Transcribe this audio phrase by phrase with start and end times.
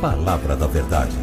[0.00, 1.16] Palavra da Verdade,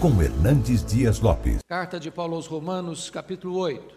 [0.00, 1.60] com Hernandes Dias Lopes.
[1.68, 3.94] Carta de Paulo aos Romanos, capítulo 8.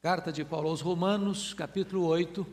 [0.00, 2.46] Carta de Paulo aos Romanos, capítulo 8.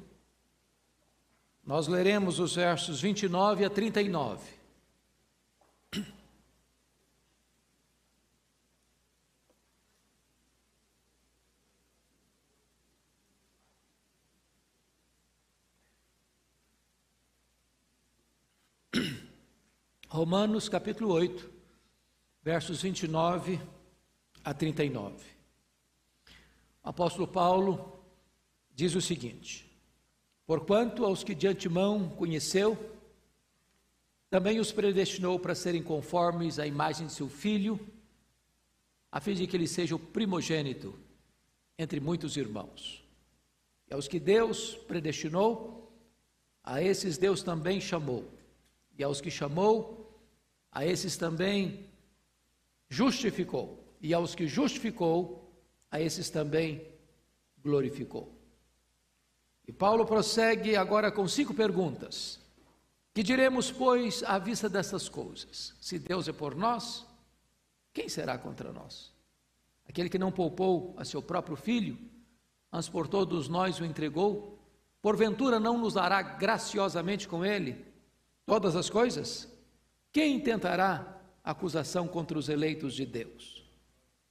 [1.63, 4.39] Nós leremos os versos 29 a 39.
[20.13, 21.49] Romanos capítulo 8,
[22.43, 23.61] versos 29
[24.43, 25.15] a 39.
[26.83, 27.97] O apóstolo Paulo
[28.75, 29.71] diz o seguinte:
[30.45, 32.77] Porquanto aos que de antemão conheceu,
[34.29, 37.79] também os predestinou para serem conformes à imagem de seu filho,
[39.09, 40.93] a fim de que ele seja o primogênito
[41.79, 43.01] entre muitos irmãos.
[43.89, 45.89] E aos que Deus predestinou,
[46.61, 48.29] a esses Deus também chamou.
[48.97, 50.00] E aos que chamou,
[50.71, 51.85] a esses também
[52.89, 55.51] justificou, e aos que justificou,
[55.89, 56.87] a esses também
[57.61, 58.33] glorificou.
[59.67, 62.39] E Paulo prossegue agora com cinco perguntas.
[63.13, 65.73] Que diremos, pois, à vista dessas coisas?
[65.81, 67.05] Se Deus é por nós,
[67.93, 69.11] quem será contra nós?
[69.87, 71.97] Aquele que não poupou a seu próprio filho,
[72.71, 74.57] mas por todos nós o entregou,
[75.01, 77.85] porventura não nos dará graciosamente com ele
[78.45, 79.50] todas as coisas?
[80.11, 83.65] Quem tentará acusação contra os eleitos de Deus?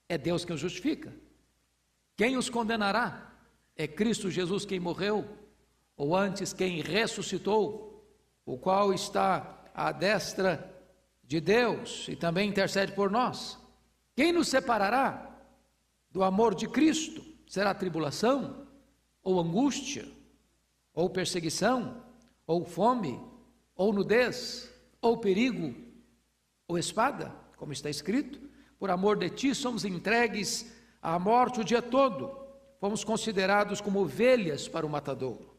[0.08, 1.12] É Deus quem os justifica.
[2.16, 3.32] Quem os condenará?
[3.74, 5.26] É Cristo Jesus quem morreu,
[5.96, 8.04] ou antes quem ressuscitou,
[8.44, 10.70] o qual está à destra
[11.22, 13.58] de Deus e também intercede por nós.
[14.14, 15.34] Quem nos separará
[16.10, 17.24] do amor de Cristo?
[17.46, 18.66] Será tribulação,
[19.22, 20.06] ou angústia,
[20.92, 22.04] ou perseguição,
[22.46, 23.20] ou fome,
[23.74, 24.69] ou nudez,
[25.00, 25.74] ou perigo,
[26.68, 28.40] ou espada, como está escrito,
[28.78, 32.38] por amor de ti somos entregues à morte o dia todo,
[32.78, 35.54] fomos considerados como ovelhas para o matadouro.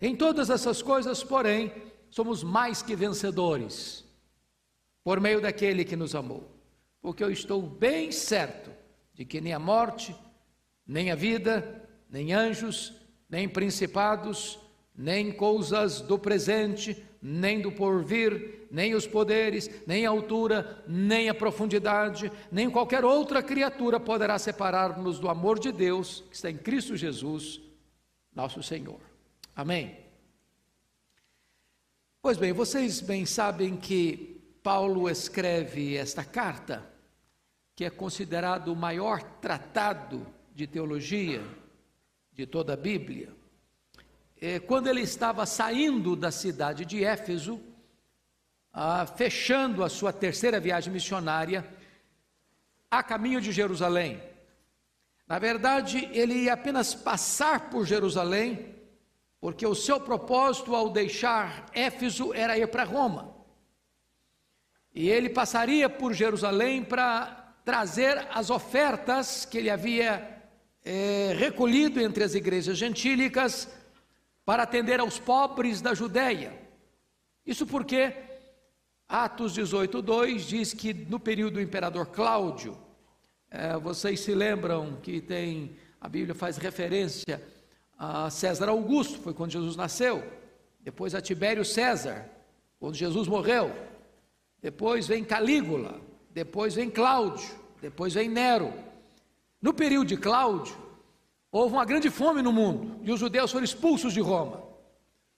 [0.00, 1.72] Em todas essas coisas, porém,
[2.10, 4.04] somos mais que vencedores,
[5.02, 6.50] por meio daquele que nos amou,
[7.00, 8.70] porque eu estou bem certo
[9.14, 10.14] de que nem a morte,
[10.86, 12.92] nem a vida, nem anjos,
[13.28, 14.58] nem principados,
[14.94, 21.34] nem coisas do presente, nem do porvir, nem os poderes, nem a altura, nem a
[21.34, 26.96] profundidade, nem qualquer outra criatura poderá separar-nos do amor de Deus que está em Cristo
[26.96, 27.60] Jesus,
[28.34, 29.00] nosso Senhor.
[29.54, 29.96] Amém.
[32.20, 36.84] Pois bem, vocês bem sabem que Paulo escreve esta carta,
[37.76, 41.44] que é considerado o maior tratado de teologia
[42.32, 43.42] de toda a Bíblia
[44.42, 47.60] é, quando ele estava saindo da cidade de Éfeso,
[48.72, 51.68] ah, fechando a sua terceira viagem missionária,
[52.90, 54.22] a caminho de Jerusalém.
[55.26, 58.74] Na verdade, ele ia apenas passar por Jerusalém,
[59.40, 63.34] porque o seu propósito ao deixar Éfeso era ir para Roma.
[64.94, 70.42] E ele passaria por Jerusalém para trazer as ofertas que ele havia
[70.84, 73.68] é, recolhido entre as igrejas gentílicas
[74.44, 76.60] para atender aos pobres da Judéia.
[77.46, 78.31] Isso porque
[79.12, 82.78] Atos 18:2 diz que no período do imperador Cláudio,
[83.50, 87.42] é, vocês se lembram que tem a Bíblia faz referência
[87.98, 90.24] a César Augusto, foi quando Jesus nasceu.
[90.80, 92.26] Depois a Tibério César,
[92.80, 93.70] quando Jesus morreu.
[94.62, 98.72] Depois vem Calígula, depois vem Cláudio, depois vem Nero.
[99.60, 100.74] No período de Cláudio,
[101.50, 104.62] houve uma grande fome no mundo e os judeus foram expulsos de Roma.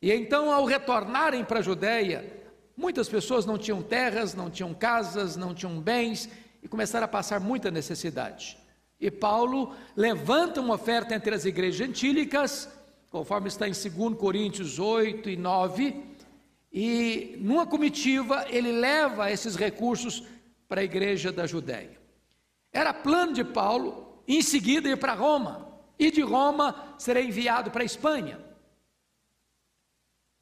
[0.01, 2.44] E então, ao retornarem para a Judéia,
[2.77, 6.29] muitas pessoas não tinham terras, não tinham casas, não tinham bens
[6.63, 8.57] e começaram a passar muita necessidade.
[9.01, 12.69] E Paulo levanta uma oferta entre as igrejas gentílicas,
[13.11, 16.03] conforme está em 2 Coríntios 8 e 9,
[16.73, 20.25] e numa comitiva ele leva esses recursos
[20.69, 21.99] para a igreja da Judéia.
[22.73, 27.83] Era plano de Paulo, em seguida, ir para Roma e de Roma serei enviado para
[27.83, 28.41] a Espanha.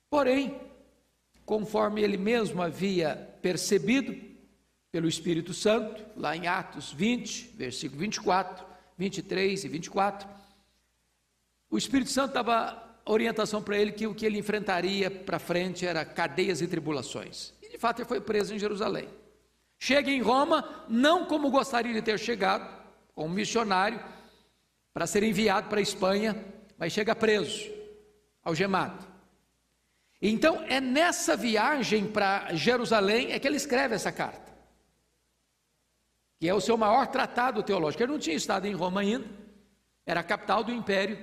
[0.09, 0.59] Porém,
[1.53, 4.17] conforme ele mesmo havia percebido
[4.91, 8.65] pelo Espírito Santo, lá em Atos 20, versículo 24,
[8.97, 10.29] 23 e 24,
[11.69, 16.07] o Espírito Santo dava orientação para ele que o que ele enfrentaria para frente era
[16.07, 17.53] cadeias e tribulações.
[17.61, 19.11] E de fato ele foi preso em Jerusalém.
[19.79, 22.67] Chega em Roma, não como gostaria de ter chegado,
[23.15, 24.03] como missionário,
[24.95, 26.35] para ser enviado para a Espanha,
[26.79, 27.71] mas chega preso,
[28.43, 29.12] algemado.
[30.25, 34.53] Então, é nessa viagem para Jerusalém é que ele escreve essa carta,
[36.39, 38.05] que é o seu maior tratado teológico.
[38.05, 39.27] Ele não tinha estado em Roma ainda,
[40.07, 41.19] era a capital do império.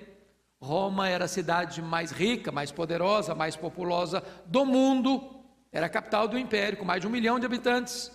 [0.61, 5.33] Roma era a cidade mais rica, mais poderosa, mais populosa do mundo,
[5.71, 8.11] era a capital do império, com mais de um milhão de habitantes.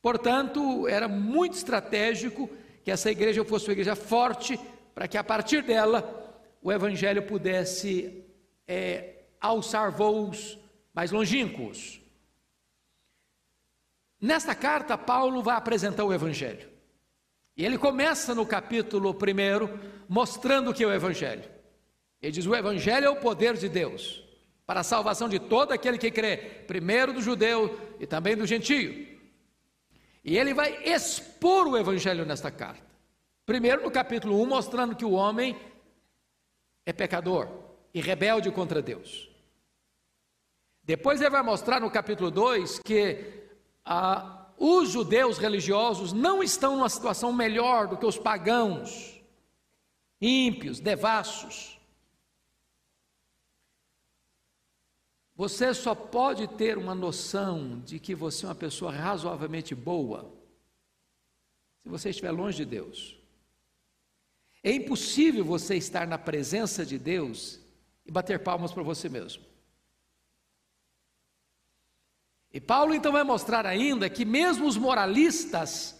[0.00, 2.48] Portanto, era muito estratégico
[2.84, 4.60] que essa igreja fosse uma igreja forte,
[4.94, 8.24] para que a partir dela o evangelho pudesse
[8.64, 10.58] é, alçar voos
[10.94, 12.00] mais longínquos.
[14.20, 16.68] Nesta carta, Paulo vai apresentar o Evangelho.
[17.56, 21.48] E ele começa no capítulo 1 mostrando o que é o Evangelho.
[22.20, 24.24] Ele diz: O Evangelho é o poder de Deus
[24.66, 26.36] para a salvação de todo aquele que crê,
[26.66, 29.18] primeiro do judeu e também do gentio.
[30.22, 32.86] E ele vai expor o Evangelho nesta carta.
[33.46, 35.56] Primeiro, no capítulo 1, mostrando que o homem
[36.84, 37.48] é pecador
[37.94, 39.27] e rebelde contra Deus.
[40.88, 43.42] Depois ele vai mostrar no capítulo 2 que
[43.84, 49.20] ah, os judeus religiosos não estão numa situação melhor do que os pagãos,
[50.18, 51.78] ímpios, devassos.
[55.36, 60.32] Você só pode ter uma noção de que você é uma pessoa razoavelmente boa
[61.82, 63.20] se você estiver longe de Deus.
[64.62, 67.60] É impossível você estar na presença de Deus
[68.06, 69.47] e bater palmas para você mesmo.
[72.52, 75.94] E Paulo então vai mostrar ainda que mesmo os moralistas,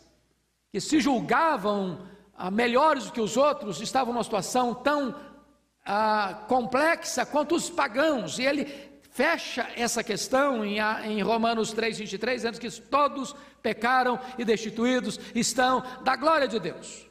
[0.72, 5.14] que se julgavam ah, melhores do que os outros, estavam numa situação tão
[5.84, 8.64] ah, complexa quanto os pagãos, e ele
[9.10, 15.82] fecha essa questão em, em Romanos 3, 23, dizendo que todos pecaram e destituídos estão
[16.04, 17.06] da glória de Deus.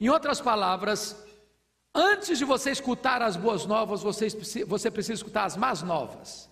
[0.00, 1.16] Em outras palavras,
[1.92, 4.28] antes de você escutar as boas novas, você,
[4.64, 6.47] você precisa escutar as más novas.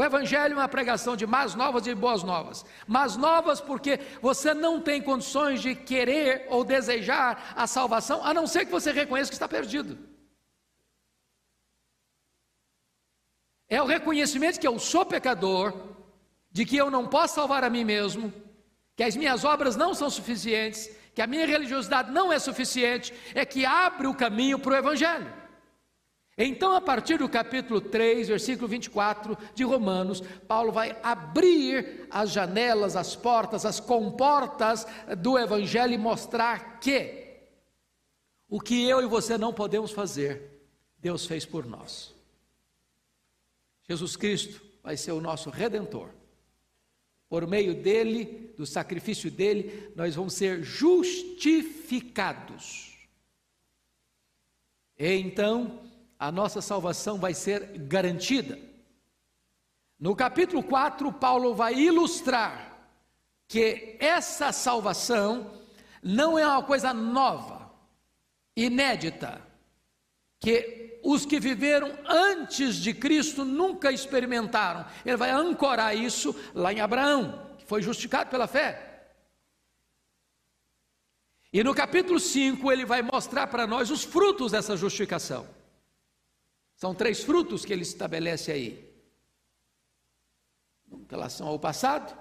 [0.00, 2.64] O Evangelho é uma pregação de más novas e boas novas.
[2.86, 8.46] Más novas porque você não tem condições de querer ou desejar a salvação, a não
[8.46, 9.98] ser que você reconheça que está perdido.
[13.68, 15.74] É o reconhecimento que eu sou pecador,
[16.50, 18.32] de que eu não posso salvar a mim mesmo,
[18.96, 23.44] que as minhas obras não são suficientes, que a minha religiosidade não é suficiente, é
[23.44, 25.39] que abre o caminho para o Evangelho.
[26.42, 32.96] Então, a partir do capítulo 3, versículo 24 de Romanos, Paulo vai abrir as janelas,
[32.96, 34.86] as portas, as comportas
[35.18, 37.42] do Evangelho e mostrar que
[38.48, 40.66] o que eu e você não podemos fazer,
[40.96, 42.14] Deus fez por nós.
[43.86, 46.08] Jesus Cristo vai ser o nosso redentor.
[47.28, 52.96] Por meio dele, do sacrifício dele, nós vamos ser justificados.
[54.98, 55.89] E então,
[56.20, 58.58] a nossa salvação vai ser garantida.
[59.98, 62.76] No capítulo 4, Paulo vai ilustrar
[63.48, 65.50] que essa salvação
[66.02, 67.72] não é uma coisa nova,
[68.54, 69.40] inédita,
[70.38, 74.84] que os que viveram antes de Cristo nunca experimentaram.
[75.06, 79.08] Ele vai ancorar isso lá em Abraão, que foi justificado pela fé.
[81.50, 85.59] E no capítulo 5 ele vai mostrar para nós os frutos dessa justificação.
[86.80, 88.90] São três frutos que ele estabelece aí.
[90.90, 92.18] Em relação ao passado,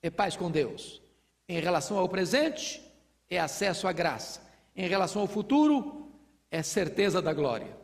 [0.00, 1.02] é paz com Deus.
[1.48, 2.80] Em relação ao presente,
[3.28, 4.48] é acesso à graça.
[4.76, 6.08] Em relação ao futuro,
[6.52, 7.76] é certeza da glória.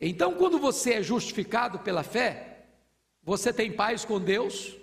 [0.00, 2.64] Então, quando você é justificado pela fé,
[3.22, 4.76] você tem paz com Deus,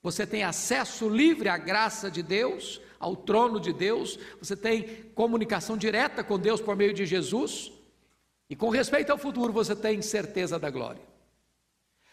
[0.00, 5.76] você tem acesso livre à graça de Deus, ao trono de Deus, você tem comunicação
[5.76, 7.72] direta com Deus por meio de Jesus,
[8.50, 11.00] e com respeito ao futuro, você tem certeza da glória.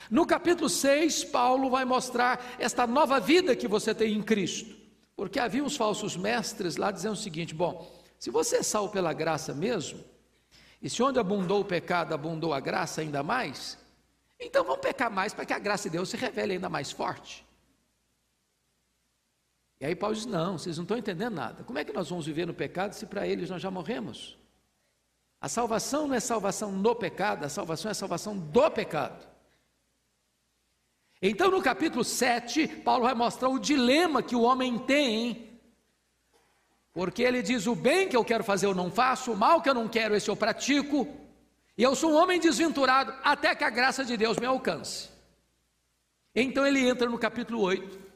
[0.08, 4.76] No capítulo 6, Paulo vai mostrar esta nova vida que você tem em Cristo,
[5.16, 9.14] porque havia uns falsos mestres lá dizendo o seguinte: bom, se você é salvo pela
[9.14, 10.04] graça mesmo,
[10.80, 13.80] e se onde abundou o pecado, abundou a graça ainda mais,
[14.40, 17.44] então vamos pecar mais para que a graça de Deus se revele ainda mais forte.
[19.82, 21.64] E aí Paulo diz: não, vocês não estão entendendo nada.
[21.64, 24.38] Como é que nós vamos viver no pecado se para eles nós já morremos?
[25.40, 29.28] A salvação não é salvação no pecado, a salvação é salvação do pecado.
[31.22, 35.48] Então, no capítulo 7, Paulo vai mostrar o dilema que o homem tem
[36.98, 39.70] porque ele diz: o bem que eu quero fazer eu não faço, o mal que
[39.70, 41.08] eu não quero, esse eu pratico,
[41.78, 45.08] e eu sou um homem desventurado até que a graça de Deus me alcance.
[46.34, 48.07] Então ele entra no capítulo 8,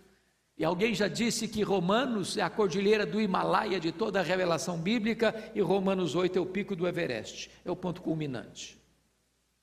[0.61, 4.77] e alguém já disse que Romanos é a cordilheira do Himalaia de toda a revelação
[4.77, 8.79] bíblica, e Romanos 8 é o pico do Everest, é o ponto culminante.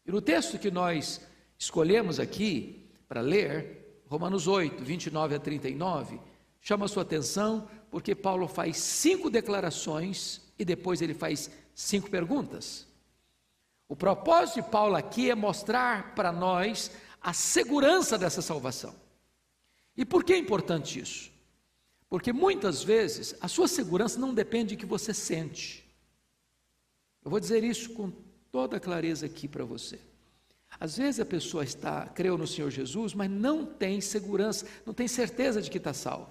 [0.04, 1.20] E no texto que nós
[1.56, 6.18] escolhemos aqui para ler, Romanos 8, 29 a 39,
[6.60, 12.88] chama a sua atenção porque Paulo faz cinco declarações e depois ele faz cinco perguntas.
[13.88, 16.90] O propósito de Paulo aqui é mostrar para nós
[17.22, 19.06] a segurança dessa salvação.
[19.98, 21.32] E por que é importante isso?
[22.08, 25.84] Porque muitas vezes a sua segurança não depende do que você sente.
[27.24, 28.12] Eu vou dizer isso com
[28.52, 29.98] toda clareza aqui para você.
[30.78, 35.08] Às vezes a pessoa está, creu no Senhor Jesus, mas não tem segurança, não tem
[35.08, 36.30] certeza de que está salvo.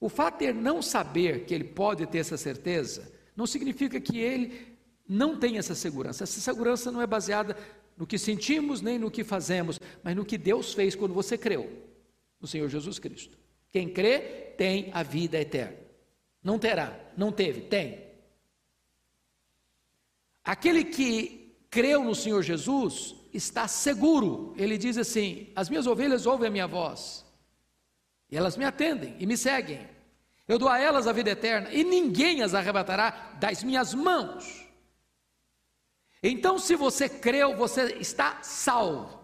[0.00, 4.18] O fato de ele não saber que ele pode ter essa certeza, não significa que
[4.18, 4.76] ele
[5.08, 6.22] não tem essa segurança.
[6.22, 7.56] Essa segurança não é baseada
[7.96, 11.90] no que sentimos nem no que fazemos, mas no que Deus fez quando você creu
[12.42, 13.38] no Senhor Jesus Cristo.
[13.70, 14.18] Quem crê
[14.58, 15.78] tem a vida eterna.
[16.42, 18.04] Não terá, não teve, tem.
[20.44, 24.52] Aquele que creu no Senhor Jesus está seguro.
[24.58, 27.24] Ele diz assim: As minhas ovelhas ouvem a minha voz,
[28.28, 29.88] e elas me atendem e me seguem.
[30.48, 34.66] Eu dou a elas a vida eterna, e ninguém as arrebatará das minhas mãos.
[36.20, 39.21] Então, se você creu, você está salvo.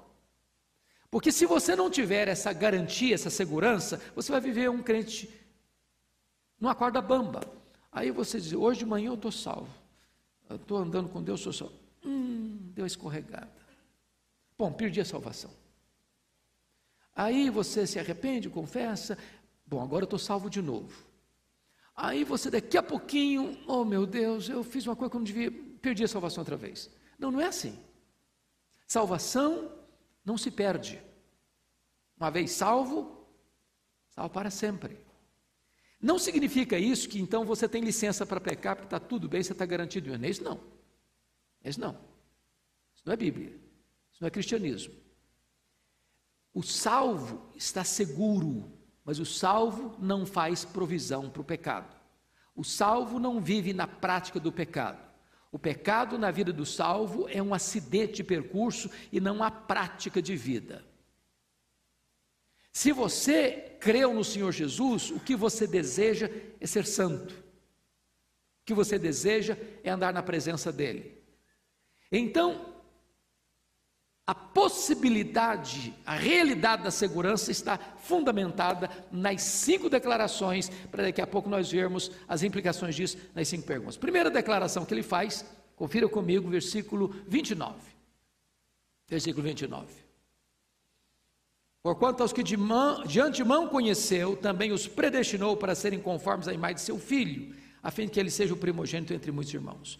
[1.10, 5.30] Porque se você não tiver essa garantia, essa segurança, você vai viver um crente
[6.60, 7.40] numa corda bamba.
[7.90, 9.72] Aí você diz: hoje de manhã eu estou salvo.
[10.48, 11.74] Eu estou andando com Deus, sou salvo.
[12.04, 13.50] Hum, deu escorregada.
[14.56, 15.50] Bom, perdi a salvação.
[17.14, 19.16] Aí você se arrepende, confessa.
[19.66, 21.06] Bom, agora eu estou salvo de novo.
[21.94, 25.24] Aí você daqui a pouquinho, oh meu Deus, eu fiz uma coisa que eu não
[25.24, 25.50] devia,
[25.82, 26.88] perdi a salvação outra vez.
[27.18, 27.76] Não, não é assim.
[28.86, 29.77] Salvação
[30.28, 31.02] não se perde.
[32.18, 33.26] Uma vez salvo,
[34.10, 34.98] salvo para sempre.
[36.00, 39.52] Não significa isso que então você tem licença para pecar, porque está tudo bem, você
[39.52, 40.14] está garantido.
[40.14, 40.60] É isso não.
[41.64, 41.92] É isso não.
[42.94, 43.58] Isso não é Bíblia.
[44.12, 44.94] Isso não é cristianismo.
[46.52, 48.70] O salvo está seguro,
[49.04, 51.96] mas o salvo não faz provisão para o pecado.
[52.54, 55.07] O salvo não vive na prática do pecado.
[55.50, 60.20] O pecado na vida do salvo é um acidente de percurso e não a prática
[60.20, 60.84] de vida.
[62.72, 67.34] Se você creu no Senhor Jesus, o que você deseja é ser santo.
[68.62, 71.18] O que você deseja é andar na presença dEle.
[72.12, 72.77] Então,
[74.28, 81.48] a possibilidade, a realidade da segurança está fundamentada nas cinco declarações, para daqui a pouco
[81.48, 83.96] nós vermos as implicações disso nas cinco perguntas.
[83.96, 87.74] Primeira declaração que ele faz, confira comigo, versículo 29.
[89.08, 89.86] Versículo 29.
[91.82, 96.52] Porquanto aos que de, mão, de antemão conheceu, também os predestinou para serem conformes à
[96.52, 99.98] imagem de seu filho, a fim de que ele seja o primogênito entre muitos irmãos.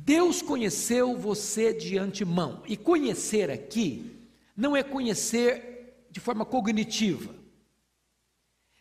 [0.00, 2.62] Deus conheceu você de antemão.
[2.66, 4.16] E conhecer aqui
[4.56, 7.34] não é conhecer de forma cognitiva.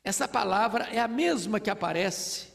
[0.03, 2.47] Essa palavra é a mesma que aparece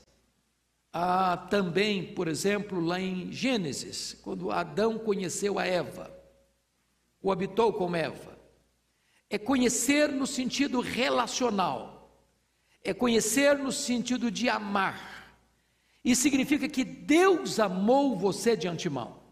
[0.92, 6.14] ah, também, por exemplo, lá em Gênesis, quando Adão conheceu a Eva,
[7.20, 8.38] o habitou com Eva.
[9.28, 12.16] É conhecer no sentido relacional,
[12.84, 15.11] é conhecer no sentido de amar.
[16.04, 19.22] Isso significa que Deus amou você de antemão.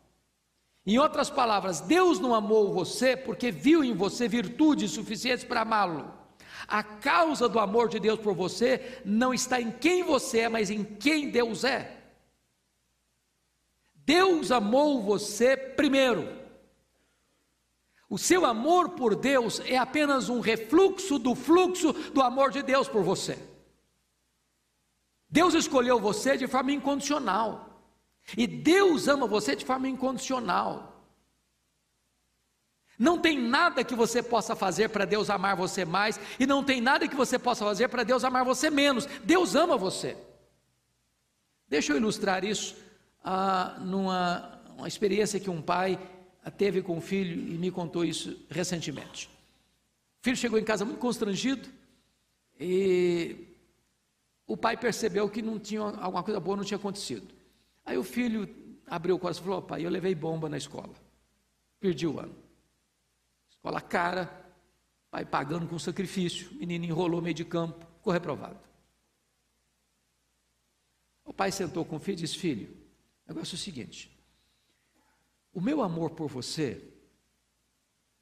[0.86, 6.12] Em outras palavras, Deus não amou você porque viu em você virtudes suficientes para amá-lo.
[6.66, 10.70] A causa do amor de Deus por você não está em quem você é, mas
[10.70, 11.96] em quem Deus é.
[13.94, 16.40] Deus amou você primeiro.
[18.08, 22.88] O seu amor por Deus é apenas um refluxo do fluxo do amor de Deus
[22.88, 23.38] por você.
[25.30, 27.88] Deus escolheu você de forma incondicional.
[28.36, 30.90] E Deus ama você de forma incondicional.
[32.98, 36.80] Não tem nada que você possa fazer para Deus amar você mais, e não tem
[36.80, 39.06] nada que você possa fazer para Deus amar você menos.
[39.24, 40.16] Deus ama você.
[41.66, 42.76] Deixa eu ilustrar isso
[43.24, 45.98] ah, numa uma experiência que um pai
[46.56, 49.28] teve com o filho e me contou isso recentemente.
[50.20, 51.68] O filho chegou em casa muito constrangido
[52.58, 53.49] e
[54.50, 57.32] o pai percebeu que não tinha alguma coisa boa não tinha acontecido.
[57.84, 58.52] Aí o filho
[58.84, 60.92] abriu o coração e falou: pai, eu levei bomba na escola,
[61.78, 62.34] perdi o ano.
[63.48, 64.28] Escola cara,
[65.08, 68.58] pai pagando com sacrifício, menino enrolou meio de campo, ficou reprovado.
[71.24, 72.76] O pai sentou com o filho e disse: Filho,
[73.26, 74.10] o negócio é o seguinte:
[75.54, 76.92] o meu amor por você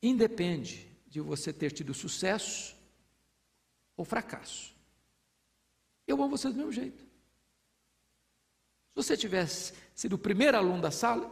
[0.03, 2.77] independe de você ter tido sucesso
[3.97, 4.77] ou fracasso.
[6.09, 7.03] Eu amo você do mesmo jeito.
[8.89, 11.31] Se você tivesse sido o primeiro aluno da sala,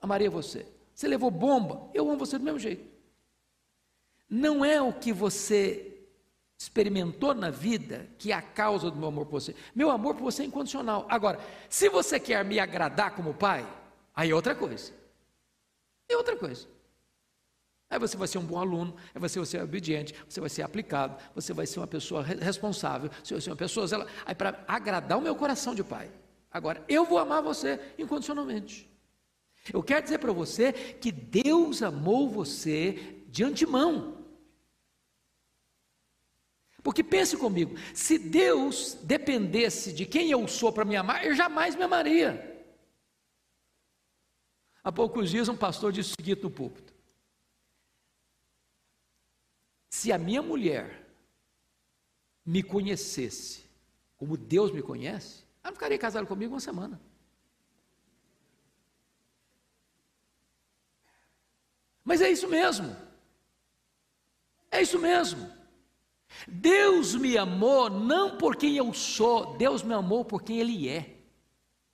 [0.00, 0.66] amaria você.
[0.94, 2.90] você levou bomba, eu amo você do mesmo jeito.
[4.28, 5.92] Não é o que você
[6.58, 9.54] experimentou na vida que é a causa do meu amor por você.
[9.74, 11.06] Meu amor por você é incondicional.
[11.08, 11.38] Agora,
[11.68, 13.64] se você quer me agradar como pai,
[14.14, 14.92] aí é outra coisa.
[16.08, 16.66] É outra coisa.
[17.88, 20.62] Aí você vai ser um bom aluno, aí você vai ser obediente, você vai ser
[20.62, 24.08] aplicado, você vai ser uma pessoa responsável, você vai ser uma pessoa.
[24.24, 26.10] Aí para agradar o meu coração de pai.
[26.50, 28.90] Agora, eu vou amar você incondicionalmente.
[29.72, 34.24] Eu quero dizer para você que Deus amou você de antemão.
[36.82, 41.74] Porque pense comigo, se Deus dependesse de quem eu sou para me amar, eu jamais
[41.74, 42.64] me amaria.
[44.84, 46.94] Há poucos dias um pastor disse o seguinte no púlpito:
[50.06, 51.04] Se a minha mulher
[52.44, 53.64] me conhecesse
[54.16, 57.00] como Deus me conhece, ela não ficaria casada comigo uma semana.
[62.04, 62.96] Mas é isso mesmo.
[64.70, 65.52] É isso mesmo.
[66.46, 71.15] Deus me amou não por quem eu sou, Deus me amou por quem Ele é.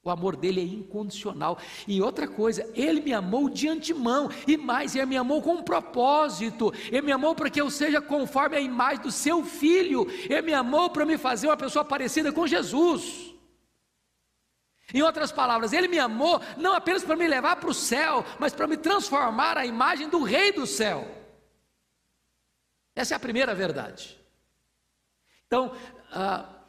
[0.05, 1.59] O amor dele é incondicional.
[1.87, 5.63] E outra coisa, ele me amou de antemão, e mais, ele me amou com um
[5.63, 6.73] propósito.
[6.89, 10.07] Ele me amou para que eu seja conforme a imagem do seu filho.
[10.29, 13.33] Ele me amou para me fazer uma pessoa parecida com Jesus.
[14.93, 18.53] Em outras palavras, ele me amou não apenas para me levar para o céu, mas
[18.53, 21.09] para me transformar a imagem do Rei do céu.
[22.95, 24.21] Essa é a primeira verdade.
[25.47, 25.75] Então,
[26.11, 26.62] ah,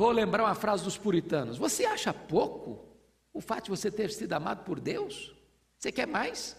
[0.00, 2.88] vou lembrar uma frase dos puritanos: Você acha pouco
[3.34, 5.34] o fato de você ter sido amado por Deus?
[5.76, 6.56] Você quer mais?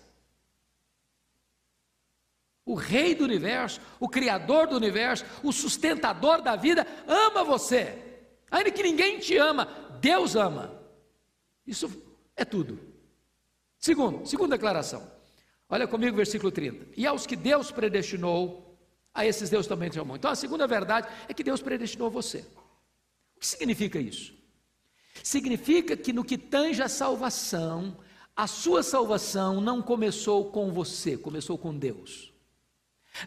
[2.63, 7.97] O Rei do universo, o Criador do universo, o sustentador da vida, ama você.
[8.51, 9.65] Ainda que ninguém te ama,
[9.99, 10.79] Deus ama.
[11.65, 11.89] Isso
[12.35, 12.79] é tudo.
[13.79, 15.11] Segundo, segunda declaração.
[15.67, 16.89] Olha comigo, versículo 30.
[16.95, 18.77] E aos que Deus predestinou,
[19.11, 20.15] a esses Deus também te amou.
[20.15, 22.45] Então a segunda verdade é que Deus predestinou você.
[23.41, 24.35] Que significa isso?
[25.23, 27.97] Significa que no que tange a salvação,
[28.35, 32.31] a sua salvação não começou com você, começou com Deus.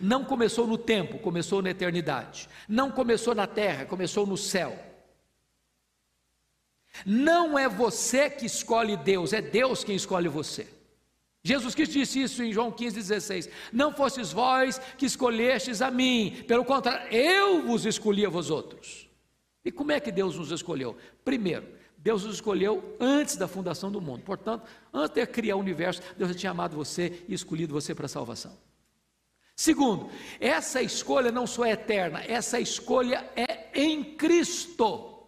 [0.00, 2.48] Não começou no tempo, começou na eternidade.
[2.68, 4.79] Não começou na terra, começou no céu.
[7.05, 10.68] Não é você que escolhe Deus, é Deus quem escolhe você.
[11.42, 16.64] Jesus Cristo disse isso em João 15,16: Não fostes vós que escolhestes a mim, pelo
[16.64, 19.04] contrário, eu vos escolhi a vós outros.
[19.64, 20.96] E como é que Deus nos escolheu?
[21.24, 24.22] Primeiro, Deus nos escolheu antes da fundação do mundo.
[24.22, 28.05] Portanto, antes de criar o universo, Deus já tinha amado você e escolhido você para
[28.05, 28.55] a salvação.
[29.57, 35.22] Segundo, essa escolha não só é eterna, essa escolha é em Cristo.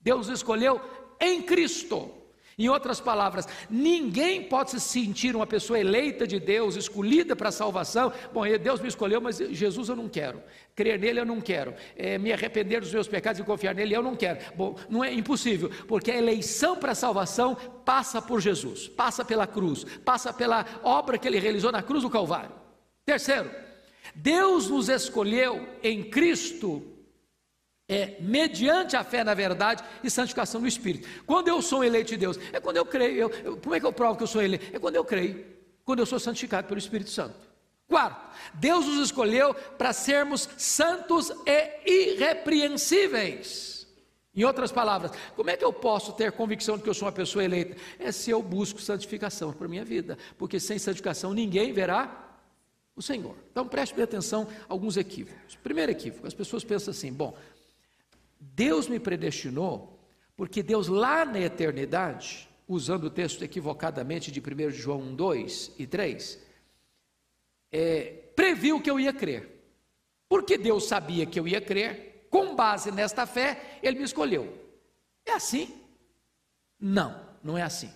[0.00, 0.80] Deus escolheu
[1.20, 2.10] em Cristo.
[2.58, 7.52] Em outras palavras, ninguém pode se sentir uma pessoa eleita de Deus, escolhida para a
[7.52, 8.12] salvação.
[8.32, 10.42] Bom, Deus me escolheu, mas Jesus eu não quero.
[10.74, 11.74] Crer nele eu não quero.
[11.96, 14.38] É, me arrepender dos meus pecados e confiar nele eu não quero.
[14.54, 19.46] Bom, não é impossível, porque a eleição para a salvação passa por Jesus, passa pela
[19.46, 22.52] cruz, passa pela obra que ele realizou na cruz do Calvário.
[23.04, 23.50] Terceiro,
[24.14, 26.93] Deus nos escolheu em Cristo
[27.88, 31.08] é mediante a fé na verdade e santificação do Espírito.
[31.26, 33.14] Quando eu sou eleito de Deus, é quando eu creio.
[33.16, 34.74] Eu, eu, como é que eu provo que eu sou eleito?
[34.74, 35.44] É quando eu creio,
[35.84, 37.54] quando eu sou santificado pelo Espírito Santo.
[37.86, 43.86] Quarto, Deus nos escolheu para sermos santos e irrepreensíveis.
[44.34, 47.12] Em outras palavras, como é que eu posso ter convicção de que eu sou uma
[47.12, 47.76] pessoa eleita?
[47.98, 52.24] É se eu busco santificação para a minha vida, porque sem santificação ninguém verá
[52.96, 53.36] o Senhor.
[53.52, 55.54] Então preste bem atenção a alguns equívocos.
[55.62, 57.36] Primeiro equívoco, as pessoas pensam assim: bom,
[58.52, 59.98] Deus me predestinou,
[60.36, 65.86] porque Deus lá na eternidade, usando o texto equivocadamente de 1 João 1, 2 e
[65.86, 66.38] 3,
[67.72, 68.04] é,
[68.36, 69.50] previu que eu ia crer.
[70.28, 74.52] Porque Deus sabia que eu ia crer, com base nesta fé, Ele me escolheu.
[75.24, 75.80] É assim?
[76.78, 77.90] Não, não é assim.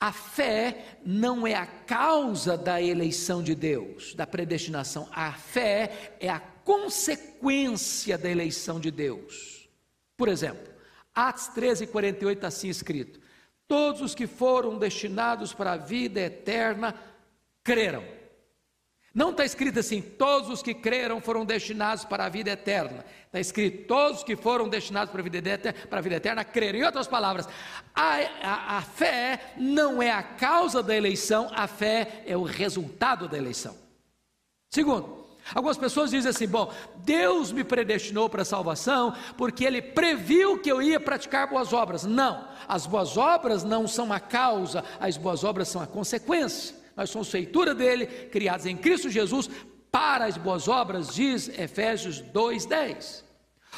[0.00, 5.08] A fé não é a causa da eleição de Deus, da predestinação.
[5.12, 9.68] A fé é a consequência da eleição de Deus.
[10.16, 10.72] Por exemplo,
[11.14, 13.20] Atos 13, 48 está assim escrito:
[13.68, 16.94] Todos os que foram destinados para a vida eterna
[17.62, 18.04] creram.
[19.14, 23.04] Não está escrito assim, todos os que creram foram destinados para a vida eterna.
[23.26, 26.44] Está escrito, todos os que foram destinados para a vida eterna, para a vida eterna
[26.44, 26.80] creram.
[26.80, 27.48] Em outras palavras,
[27.94, 33.28] a, a, a fé não é a causa da eleição, a fé é o resultado
[33.28, 33.78] da eleição.
[34.68, 40.58] Segundo, Algumas pessoas dizem assim: bom, Deus me predestinou para a salvação porque Ele previu
[40.58, 42.04] que eu ia praticar boas obras.
[42.04, 46.76] Não, as boas obras não são a causa, as boas obras são a consequência.
[46.96, 49.50] Nós somos feitura dele, criados em Cristo Jesus
[49.90, 53.23] para as boas obras, diz Efésios 2,10.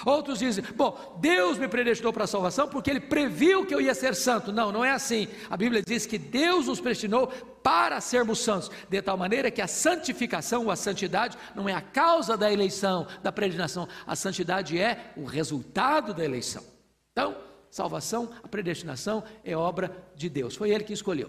[0.04, 3.94] Outros dizem, bom, Deus me predestinou para a salvação porque Ele previu que eu ia
[3.94, 4.52] ser santo.
[4.52, 5.28] Não, não é assim.
[5.48, 7.28] A Bíblia diz que Deus nos predestinou
[7.66, 11.80] para sermos santos, de tal maneira que a santificação ou a santidade não é a
[11.80, 16.62] causa da eleição, da predestinação, a santidade é o resultado da eleição.
[17.10, 17.36] Então,
[17.68, 21.28] salvação, a predestinação é obra de Deus, foi Ele que escolheu.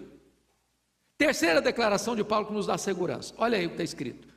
[1.16, 4.28] Terceira declaração de Paulo que nos dá segurança, olha aí o que está escrito,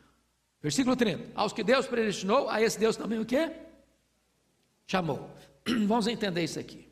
[0.59, 3.51] versículo 30: Aos que Deus predestinou, a esse Deus também o que?
[4.91, 5.31] Chamou.
[5.87, 6.85] Vamos entender isso aqui.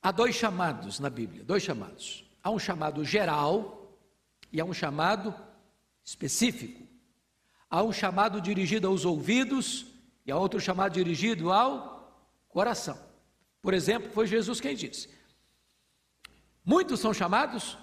[0.00, 2.24] Há dois chamados na Bíblia, dois chamados.
[2.42, 3.94] Há um chamado geral
[4.50, 5.34] e há um chamado
[6.02, 6.82] específico.
[7.68, 9.84] Há um chamado dirigido aos ouvidos
[10.24, 12.98] e há outro chamado dirigido ao coração.
[13.60, 15.10] Por exemplo, foi Jesus quem disse:
[16.64, 17.76] Muitos são chamados,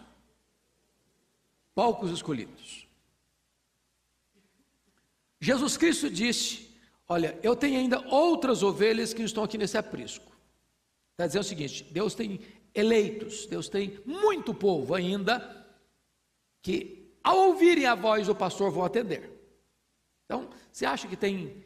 [1.75, 2.80] poucos escolhidos.
[5.41, 6.69] Jesus Cristo disse:
[7.09, 10.31] Olha, eu tenho ainda outras ovelhas que estão aqui nesse aprisco.
[11.13, 12.39] Está dizendo o seguinte: Deus tem
[12.73, 15.65] eleitos, Deus tem muito povo ainda
[16.61, 19.29] que, ao ouvirem a voz do pastor, vão atender.
[20.25, 21.63] Então, você acha que tem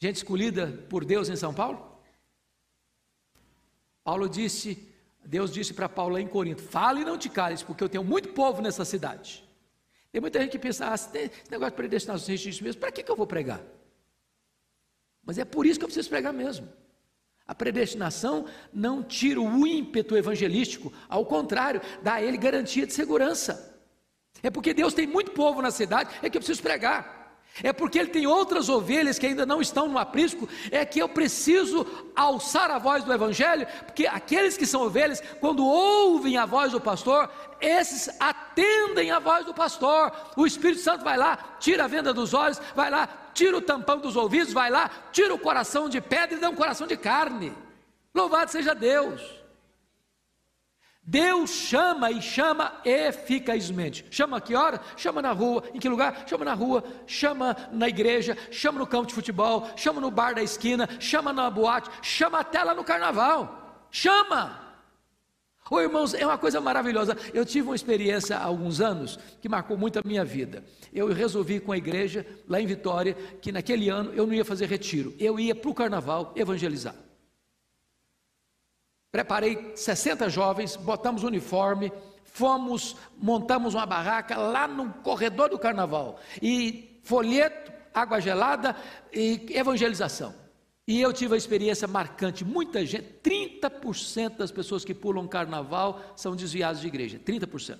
[0.00, 1.86] gente escolhida por Deus em São Paulo?
[4.02, 4.90] Paulo disse,
[5.22, 8.30] Deus disse para Paulo em Corinto: fale e não te cales, porque eu tenho muito
[8.30, 9.46] povo nessa cidade.
[10.10, 13.10] Tem muita gente que pensa, ah, esse negócio de predestinação existe mesmo, para que, que
[13.10, 13.62] eu vou pregar?
[15.24, 16.68] Mas é por isso que eu preciso pregar mesmo.
[17.46, 23.82] A predestinação não tira o ímpeto evangelístico, ao contrário, dá a ele garantia de segurança.
[24.42, 27.17] É porque Deus tem muito povo na cidade, é que eu preciso pregar.
[27.62, 31.08] É porque ele tem outras ovelhas que ainda não estão no aprisco, é que eu
[31.08, 36.72] preciso alçar a voz do evangelho, porque aqueles que são ovelhas, quando ouvem a voz
[36.72, 40.12] do pastor, esses atendem a voz do pastor.
[40.36, 43.98] O Espírito Santo vai lá, tira a venda dos olhos, vai lá, tira o tampão
[43.98, 47.52] dos ouvidos, vai lá, tira o coração de pedra e dá um coração de carne.
[48.14, 49.37] Louvado seja Deus.
[51.10, 54.04] Deus chama e chama eficazmente.
[54.10, 54.78] Chama a que hora?
[54.94, 55.64] Chama na rua.
[55.72, 56.24] Em que lugar?
[56.26, 56.84] Chama na rua.
[57.06, 58.36] Chama na igreja.
[58.50, 59.66] Chama no campo de futebol.
[59.74, 60.86] Chama no bar da esquina.
[61.00, 61.88] Chama na boate.
[62.02, 63.86] Chama até lá no carnaval.
[63.90, 64.60] Chama!
[65.70, 67.16] Ô irmãos, é uma coisa maravilhosa.
[67.32, 70.62] Eu tive uma experiência há alguns anos que marcou muito a minha vida.
[70.92, 74.66] Eu resolvi com a igreja, lá em Vitória, que naquele ano eu não ia fazer
[74.66, 75.14] retiro.
[75.18, 77.07] Eu ia para o carnaval evangelizar.
[79.10, 81.92] Preparei 60 jovens, botamos uniforme,
[82.24, 86.20] fomos, montamos uma barraca lá no corredor do carnaval.
[86.42, 88.76] E folheto, água gelada
[89.12, 90.34] e evangelização.
[90.86, 92.44] E eu tive a experiência marcante.
[92.44, 97.18] Muita gente, 30% das pessoas que pulam carnaval são desviadas de igreja.
[97.18, 97.78] 30%.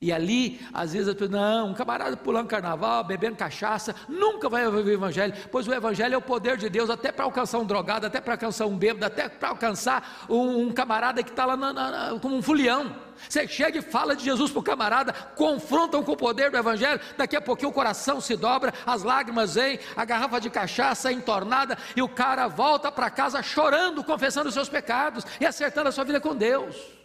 [0.00, 4.64] E ali, às vezes, as pessoas, não, um camarada pulando carnaval, bebendo cachaça, nunca vai
[4.64, 7.64] ouvir o Evangelho, pois o Evangelho é o poder de Deus, até para alcançar um
[7.64, 11.56] drogado, até para alcançar um bêbado, até para alcançar um, um, camarada que está lá
[11.56, 12.94] na, na, como um fulião.
[13.28, 17.00] Você chega e fala de Jesus para o camarada, confrontam com o poder do Evangelho,
[17.16, 21.12] daqui a pouquinho o coração se dobra, as lágrimas vêm, a garrafa de cachaça é
[21.12, 25.92] entornada, e o cara volta para casa chorando, confessando os seus pecados e acertando a
[25.92, 26.97] sua vida com Deus.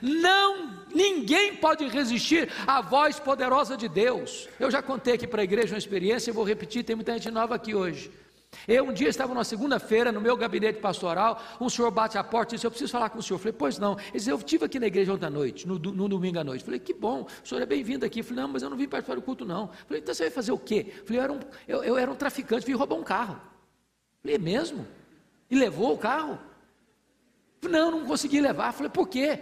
[0.00, 4.48] Não, ninguém pode resistir à voz poderosa de Deus.
[4.58, 7.30] Eu já contei aqui para a igreja uma experiência e vou repetir, tem muita gente
[7.30, 8.10] nova aqui hoje.
[8.68, 12.54] Eu um dia estava numa segunda-feira no meu gabinete pastoral, um senhor bate a porta
[12.54, 13.36] e disse: Eu preciso falar com o senhor.
[13.36, 13.98] Eu falei, pois não.
[13.98, 16.60] Ele disse: Eu estive aqui na igreja ontem à noite, no, no domingo à noite.
[16.60, 18.20] Eu falei, que bom, o senhor é bem-vindo aqui.
[18.20, 19.62] Eu falei, não, mas eu não vim participar do culto, não.
[19.62, 20.92] Eu falei, então você vai fazer o quê?
[20.98, 23.34] Eu falei, eu era um, eu, eu era um traficante, vim roubar um carro.
[23.34, 24.86] Eu falei, é mesmo?
[25.50, 26.38] E levou o carro?
[27.60, 28.68] Falei, não, não consegui levar.
[28.68, 29.40] Eu falei, por quê?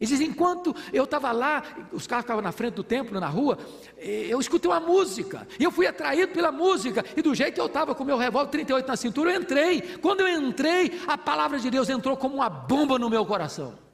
[0.00, 3.58] Ele diz: enquanto eu estava lá, os carros estavam na frente do templo, na rua,
[3.96, 7.66] eu escutei uma música, e eu fui atraído pela música, e do jeito que eu
[7.66, 9.80] estava com o meu revólver 38 na cintura, eu entrei.
[10.00, 13.87] Quando eu entrei, a palavra de Deus entrou como uma bomba no meu coração.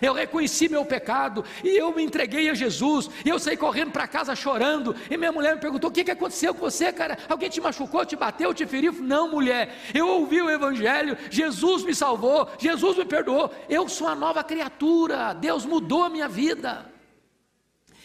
[0.00, 3.10] Eu reconheci meu pecado e eu me entreguei a Jesus.
[3.24, 4.94] E eu saí correndo para casa chorando.
[5.10, 7.18] E minha mulher me perguntou: O que, que aconteceu com você, cara?
[7.28, 8.92] Alguém te machucou, te bateu, te feriu?
[8.92, 9.76] Não, mulher.
[9.94, 11.16] Eu ouvi o Evangelho.
[11.30, 12.48] Jesus me salvou.
[12.58, 13.50] Jesus me perdoou.
[13.68, 15.32] Eu sou uma nova criatura.
[15.32, 16.90] Deus mudou a minha vida.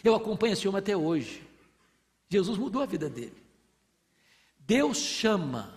[0.02, 1.42] Eu acompanho esse homem até hoje.
[2.28, 3.42] Jesus mudou a vida dele.
[4.58, 5.72] Deus chama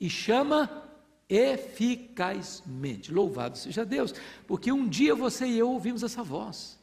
[0.00, 0.83] e chama
[1.28, 3.12] eficazmente.
[3.12, 4.14] Louvado seja Deus,
[4.46, 6.82] porque um dia você e eu ouvimos essa voz.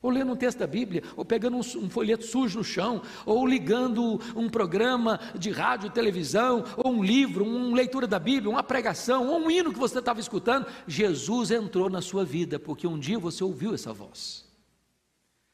[0.00, 3.46] Ou lendo um texto da Bíblia, ou pegando um, um folheto sujo no chão, ou
[3.46, 9.26] ligando um programa de rádio, televisão, ou um livro, uma leitura da Bíblia, uma pregação,
[9.28, 10.66] ou um hino que você estava escutando.
[10.86, 14.44] Jesus entrou na sua vida, porque um dia você ouviu essa voz.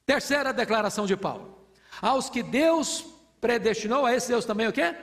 [0.04, 1.56] Terceira declaração de Paulo:
[2.02, 3.04] aos que Deus
[3.40, 4.96] predestinou, a esse Deus também o quê?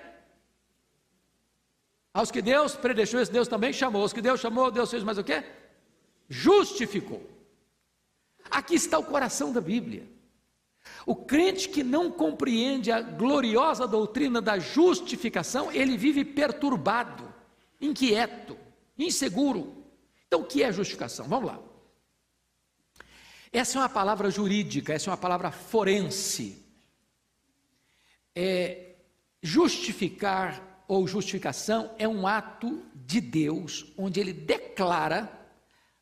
[2.18, 4.04] Aos que Deus predestinou, esse Deus também chamou.
[4.04, 5.44] Os que Deus chamou, Deus fez mais o quê?
[6.28, 7.22] Justificou.
[8.50, 10.04] Aqui está o coração da Bíblia.
[11.06, 17.32] O crente que não compreende a gloriosa doutrina da justificação, ele vive perturbado,
[17.80, 18.58] inquieto,
[18.98, 19.86] inseguro.
[20.26, 21.28] Então, o que é justificação?
[21.28, 21.60] Vamos lá.
[23.54, 26.66] Essa é uma palavra jurídica, essa é uma palavra forense.
[28.34, 28.96] É,
[29.44, 35.32] justificar ou justificação é um ato de Deus, onde ele declara,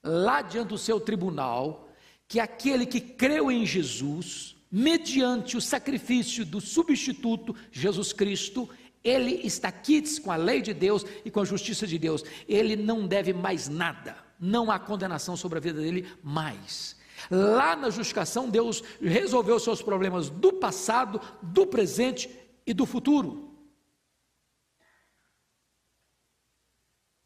[0.03, 1.89] lá diante do seu tribunal,
[2.27, 8.69] que aquele que creu em Jesus, mediante o sacrifício do substituto, Jesus Cristo,
[9.03, 12.23] ele está quites com a lei de Deus e com a justiça de Deus.
[12.47, 14.17] Ele não deve mais nada.
[14.39, 16.95] Não há condenação sobre a vida dele mais.
[17.29, 22.29] Lá na justificação, Deus resolveu seus problemas do passado, do presente
[22.65, 23.54] e do futuro.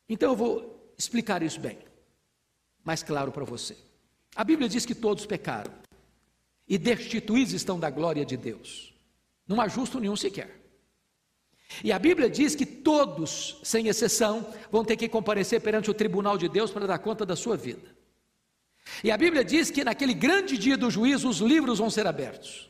[0.10, 1.78] Então eu vou explicar isso bem,
[2.84, 3.78] mais claro para você.
[4.36, 5.72] A Bíblia diz que todos pecaram
[6.68, 8.94] e destituídos estão da glória de Deus.
[9.48, 10.60] Não há justo nenhum sequer.
[11.84, 16.38] E a Bíblia diz que todos, sem exceção, vão ter que comparecer perante o tribunal
[16.38, 17.96] de Deus para dar conta da sua vida.
[19.04, 22.70] E a Bíblia diz que naquele grande dia do juízo os livros vão ser abertos.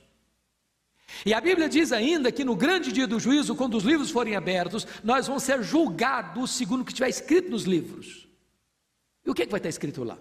[1.25, 4.35] E a Bíblia diz ainda que no grande dia do juízo, quando os livros forem
[4.35, 8.27] abertos, nós vamos ser julgados segundo o que estiver escrito nos livros.
[9.25, 10.17] E o que, é que vai estar escrito lá?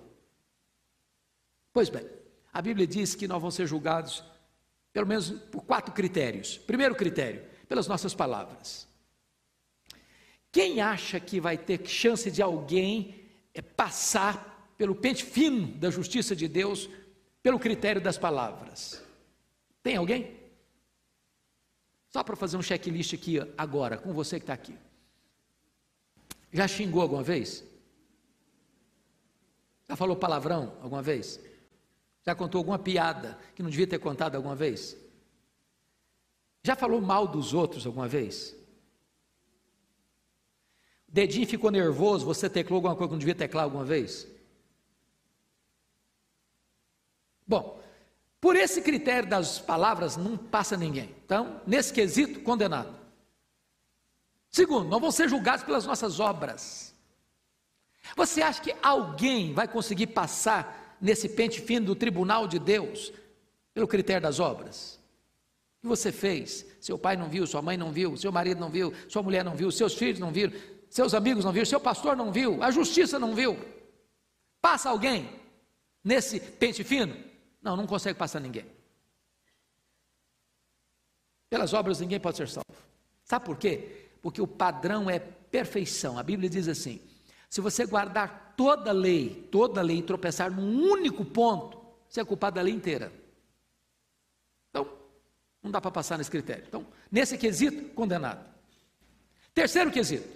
[1.72, 2.04] Pois bem,
[2.52, 4.24] a Bíblia diz que nós vamos ser julgados
[4.92, 6.58] pelo menos por quatro critérios.
[6.58, 8.88] Primeiro critério, pelas nossas palavras.
[10.50, 13.14] Quem acha que vai ter chance de alguém
[13.54, 16.88] é, passar pelo pente fino da justiça de Deus
[17.42, 19.02] pelo critério das palavras?
[19.82, 20.37] Tem alguém?
[22.08, 24.76] Só para fazer um checklist aqui agora, com você que está aqui.
[26.52, 27.64] Já xingou alguma vez?
[29.88, 31.40] Já falou palavrão alguma vez?
[32.24, 34.96] Já contou alguma piada que não devia ter contado alguma vez?
[36.62, 38.54] Já falou mal dos outros alguma vez?
[41.08, 44.26] O dedinho ficou nervoso, você teclou alguma coisa que não devia teclar alguma vez?
[47.46, 47.77] Bom,
[48.40, 51.14] por esse critério das palavras, não passa ninguém.
[51.24, 52.94] Então, nesse quesito, condenado.
[54.50, 56.94] Segundo, não vão ser julgados pelas nossas obras.
[58.16, 63.12] Você acha que alguém vai conseguir passar nesse pente fino do tribunal de Deus
[63.74, 64.98] pelo critério das obras?
[65.78, 66.64] O que você fez?
[66.80, 69.54] Seu pai não viu, sua mãe não viu, seu marido não viu, sua mulher não
[69.54, 70.52] viu, seus filhos não viram,
[70.88, 73.58] seus amigos não viram, seu pastor não viu, a justiça não viu.
[74.60, 75.28] Passa alguém
[76.02, 77.27] nesse pente fino?
[77.60, 78.66] Não, não consegue passar ninguém.
[81.50, 82.66] Pelas obras ninguém pode ser salvo.
[83.24, 84.08] Sabe por quê?
[84.22, 86.18] Porque o padrão é perfeição.
[86.18, 87.00] A Bíblia diz assim:
[87.48, 92.20] se você guardar toda a lei, toda a lei e tropeçar num único ponto, você
[92.20, 93.12] é culpado da lei inteira.
[94.70, 94.90] Então,
[95.62, 96.64] não dá para passar nesse critério.
[96.68, 98.44] Então, nesse quesito, condenado.
[99.54, 100.28] Terceiro quesito: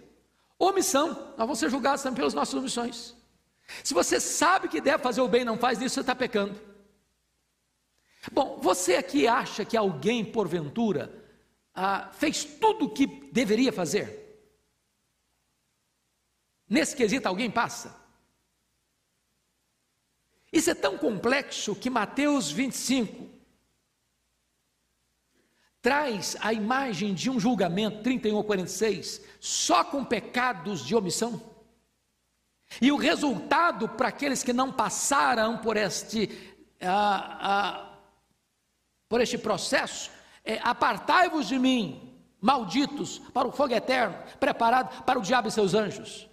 [0.59, 1.09] omissão.
[1.09, 3.15] Nós vamos ser julgados também pelas nossas omissões.
[3.85, 6.72] Se você sabe que deve fazer o bem e não faz isso, você está pecando.
[8.31, 11.13] Bom, você aqui acha que alguém, porventura,
[11.75, 14.21] ah, fez tudo o que deveria fazer?
[16.69, 18.01] Nesse quesito, alguém passa?
[20.53, 23.31] Isso é tão complexo que Mateus 25
[25.81, 31.43] traz a imagem de um julgamento, 31 a 46, só com pecados de omissão.
[32.81, 36.31] E o resultado para aqueles que não passaram por este.
[36.81, 37.91] Ah, ah,
[39.12, 40.11] por este processo,
[40.42, 45.75] é, apartai-vos de mim, malditos, para o fogo eterno, preparado para o diabo e seus
[45.75, 46.27] anjos.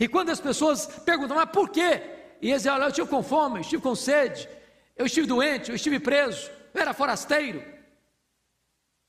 [0.00, 2.00] E quando as pessoas perguntam, mas por quê?
[2.40, 4.48] E eles dizem, olha, eu estive com fome, eu estive com sede,
[4.96, 7.62] eu estive doente, eu estive preso, eu era forasteiro.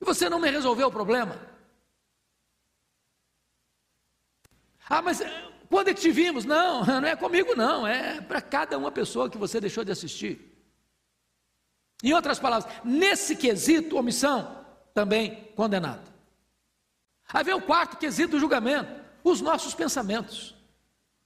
[0.02, 1.40] E você não me resolveu o problema.
[4.90, 6.44] Ah, mas eh, quando é que te vimos?
[6.44, 10.53] Não, não é comigo não, é para cada uma pessoa que você deixou de assistir.
[12.04, 16.12] Em outras palavras, nesse quesito, omissão, também condenado.
[17.32, 20.54] Aí vem o quarto quesito do julgamento: os nossos pensamentos.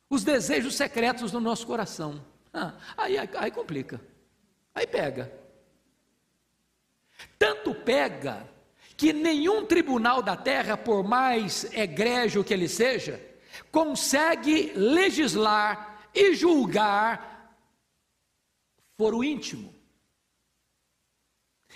[0.10, 2.24] os desejos secretos do nosso coração.
[2.54, 4.00] Ah, aí, aí, aí complica,
[4.74, 5.34] aí pega.
[7.38, 8.48] Tanto pega
[8.96, 13.20] que nenhum tribunal da terra, por mais egrégio que ele seja,
[13.72, 17.54] consegue legislar e julgar
[18.98, 19.77] foro íntimo.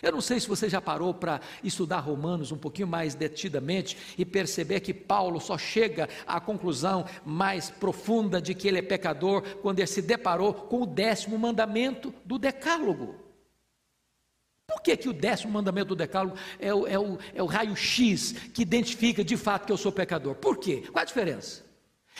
[0.01, 4.25] Eu não sei se você já parou para estudar Romanos um pouquinho mais detidamente e
[4.25, 9.79] perceber que Paulo só chega à conclusão mais profunda de que ele é pecador quando
[9.79, 13.15] ele se deparou com o décimo mandamento do Decálogo.
[14.67, 18.31] Por que, que o décimo mandamento do Decálogo é o, é o, é o raio-x
[18.53, 20.35] que identifica de fato que eu sou pecador?
[20.35, 20.83] Por quê?
[20.91, 21.70] Qual a diferença?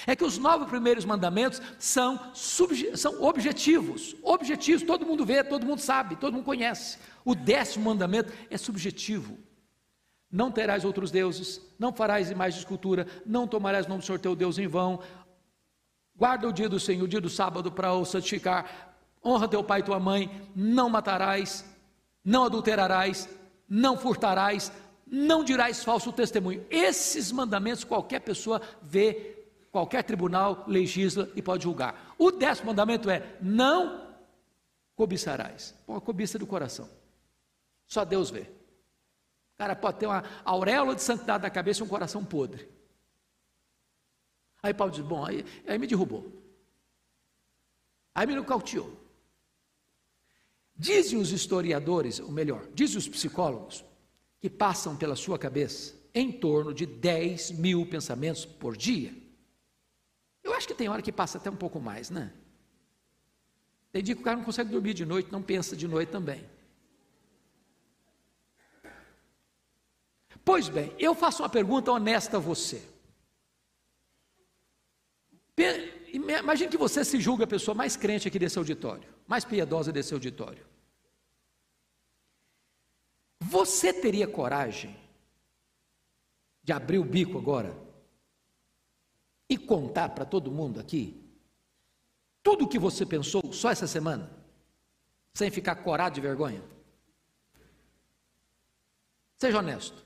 [0.08, 5.80] É que os nove primeiros mandamentos são, são objetivos, objetivos, todo mundo vê, todo mundo
[5.80, 6.98] sabe, todo mundo conhece.
[7.24, 9.38] O décimo mandamento é subjetivo.
[10.32, 14.18] Não terás outros deuses, não farás imagem de escultura, não tomarás o nome do Senhor
[14.18, 15.02] teu Deus em vão,
[16.16, 19.82] guarda o dia do Senhor, o dia do sábado para o santificar, honra teu pai
[19.82, 21.66] e tua mãe, não matarás,
[22.24, 23.28] não adulterarás,
[23.68, 24.72] não furtarás,
[25.06, 26.66] não dirás falso testemunho.
[26.70, 29.41] Esses mandamentos qualquer pessoa vê,
[29.72, 32.14] qualquer tribunal legisla e pode julgar.
[32.18, 34.16] O décimo mandamento é: não
[34.96, 35.74] cobiçarás.
[35.86, 36.90] Põe a cobiça do coração.
[37.88, 38.42] Só Deus vê.
[38.42, 42.68] O cara pode ter uma auréola de santidade na cabeça e um coração podre.
[44.62, 46.42] Aí Paulo diz: Bom, aí, aí me derrubou.
[48.14, 49.00] Aí me nocauteou.
[50.76, 53.86] Dizem os historiadores, ou melhor, dizem os psicólogos,
[54.40, 59.14] que passam pela sua cabeça em torno de 10 mil pensamentos por dia.
[60.44, 62.34] Eu acho que tem hora que passa até um pouco mais, né?
[63.92, 66.50] Tem dia que o cara não consegue dormir de noite, não pensa de noite também.
[70.44, 72.88] Pois bem, eu faço uma pergunta honesta a você.
[76.12, 80.14] Imagine que você se julga a pessoa mais crente aqui desse auditório, mais piedosa desse
[80.14, 80.66] auditório.
[83.40, 84.98] Você teria coragem
[86.64, 87.76] de abrir o bico agora
[89.52, 91.22] e contar para todo mundo aqui
[92.42, 94.32] tudo o que você pensou só essa semana,
[95.34, 96.64] sem ficar corado de vergonha?
[99.38, 100.02] Seja honesto.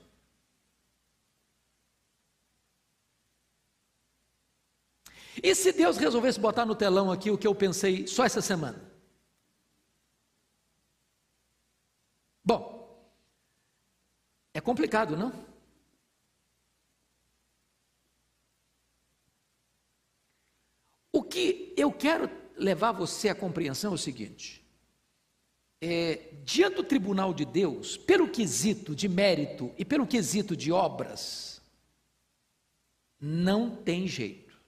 [5.40, 8.82] E se Deus resolvesse botar no telão aqui o que eu pensei só essa semana?
[12.44, 13.00] Bom,
[14.52, 15.55] é complicado, não?
[21.36, 24.64] Que eu quero levar você à compreensão é o seguinte:
[25.82, 31.60] é, diante do tribunal de Deus, pelo quesito de mérito e pelo quesito de obras,
[33.20, 34.58] não tem jeito.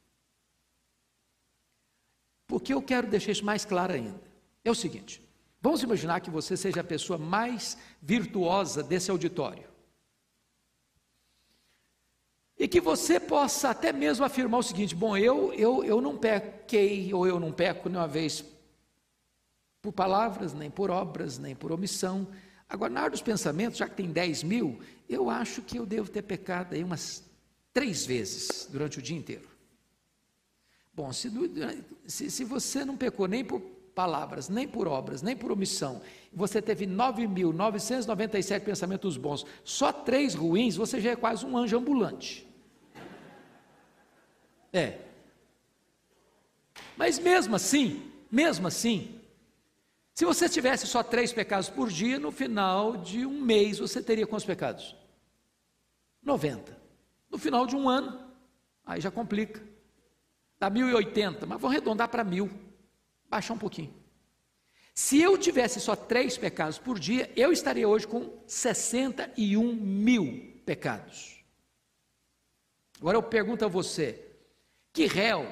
[2.46, 4.20] Porque eu quero deixar isso mais claro ainda.
[4.62, 5.22] É o seguinte:
[5.62, 9.66] vamos imaginar que você seja a pessoa mais virtuosa desse auditório.
[12.58, 17.14] E que você possa até mesmo afirmar o seguinte: bom, eu, eu, eu não pequei,
[17.14, 18.44] ou eu não peco nenhuma vez
[19.80, 22.26] por palavras, nem por obras, nem por omissão.
[22.68, 26.10] Agora, na hora dos pensamentos, já que tem 10 mil, eu acho que eu devo
[26.10, 27.22] ter pecado aí umas
[27.72, 29.48] três vezes durante o dia inteiro.
[30.92, 31.30] Bom, se,
[32.08, 33.60] se, se você não pecou nem por
[33.94, 40.74] palavras, nem por obras, nem por omissão, você teve 9.997 pensamentos bons, só três ruins,
[40.74, 42.47] você já é quase um anjo ambulante.
[44.72, 44.98] É.
[46.96, 49.20] Mas mesmo assim, mesmo assim,
[50.14, 54.26] se você tivesse só três pecados por dia, no final de um mês você teria
[54.26, 54.96] quantos pecados?
[56.22, 56.76] 90.
[57.30, 58.28] No final de um ano,
[58.84, 59.62] aí já complica.
[60.58, 62.50] Dá 1080, mas vou arredondar para mil.
[63.28, 63.94] Baixar um pouquinho.
[64.92, 71.44] Se eu tivesse só três pecados por dia, eu estaria hoje com 61 mil pecados.
[73.00, 74.27] Agora eu pergunto a você:
[74.98, 75.46] que réu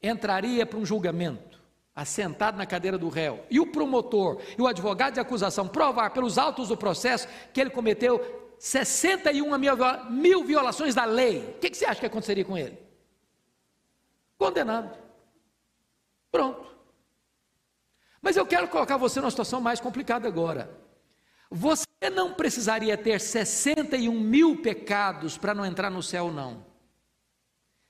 [0.00, 1.60] entraria para um julgamento,
[1.92, 6.38] assentado na cadeira do réu, e o promotor e o advogado de acusação provar pelos
[6.38, 9.58] autos do processo que ele cometeu 61
[10.12, 12.78] mil violações da lei, o que, que você acha que aconteceria com ele?
[14.38, 14.96] Condenado.
[16.30, 16.70] Pronto.
[18.22, 20.70] Mas eu quero colocar você numa situação mais complicada agora.
[21.50, 26.75] Você não precisaria ter 61 mil pecados para não entrar no céu, não.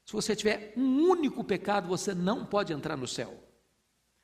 [0.07, 3.36] Se você tiver um único pecado, você não pode entrar no céu.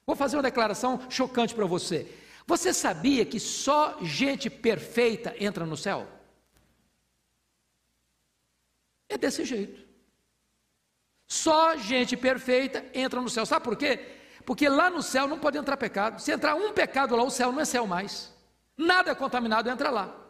[0.07, 2.09] Vou fazer uma declaração chocante para você.
[2.47, 6.07] Você sabia que só gente perfeita entra no céu?
[9.09, 9.83] É desse jeito.
[11.26, 13.45] Só gente perfeita entra no céu.
[13.45, 13.99] Sabe por quê?
[14.47, 16.20] Porque lá no céu não pode entrar pecado.
[16.20, 18.33] Se entrar um pecado lá, o céu não é céu mais.
[18.76, 20.22] Nada contaminado entra lá.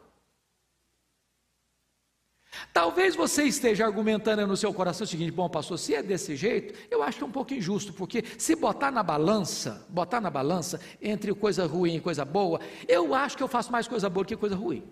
[2.73, 6.75] Talvez você esteja argumentando no seu coração o seguinte: bom, pastor, se é desse jeito,
[6.91, 10.81] eu acho que é um pouco injusto, porque se botar na balança, botar na balança
[11.01, 14.29] entre coisa ruim e coisa boa, eu acho que eu faço mais coisa boa do
[14.29, 14.85] que coisa ruim.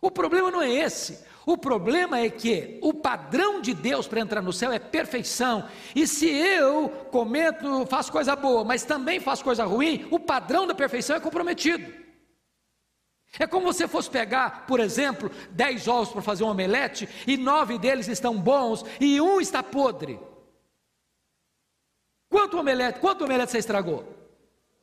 [0.00, 1.26] O problema não é esse.
[1.44, 5.66] O problema é que o padrão de Deus para entrar no céu é perfeição.
[5.94, 10.74] E se eu cometo, faço coisa boa, mas também faço coisa ruim, o padrão da
[10.74, 12.07] perfeição é comprometido.
[13.38, 17.78] É como você fosse pegar, por exemplo, dez ovos para fazer um omelete e nove
[17.78, 20.18] deles estão bons e um está podre.
[22.28, 24.04] Quanto omelete, quanto omelete você estragou?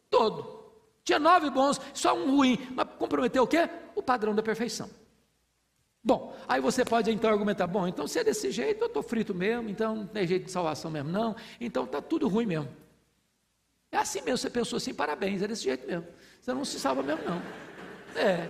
[0.10, 0.56] Todo.
[1.04, 2.68] Tinha nove bons, só um ruim.
[2.72, 3.70] Mas comprometeu o quê?
[3.94, 4.90] O padrão da perfeição.
[6.04, 9.34] Bom, aí você pode então argumentar: bom, então se é desse jeito, eu estou frito
[9.34, 12.70] mesmo, então não tem jeito de salvação mesmo, não, então está tudo ruim mesmo.
[13.92, 16.06] É assim mesmo, você pensou assim, parabéns, é desse jeito mesmo.
[16.42, 17.42] Você não se salva mesmo, não.
[18.16, 18.50] É.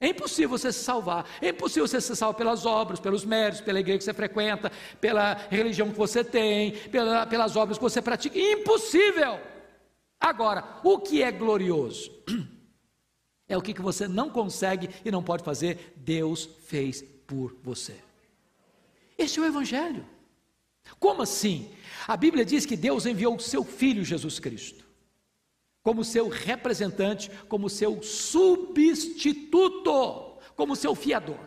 [0.00, 1.26] É impossível você se salvar.
[1.42, 5.34] É impossível você se salvar pelas obras, pelos méritos, pela igreja que você frequenta, pela
[5.50, 8.38] religião que você tem, pela, pelas obras que você pratica.
[8.38, 9.38] Impossível!
[10.18, 12.10] Agora, o que é glorioso?
[13.48, 17.96] É o que você não consegue e não pode fazer, Deus fez por você.
[19.18, 20.06] Esse é o Evangelho.
[20.98, 21.70] Como assim?
[22.06, 24.84] A Bíblia diz que Deus enviou o seu Filho Jesus Cristo,
[25.90, 29.58] como seu representante, como seu substituto,
[30.54, 31.40] como seu fiador.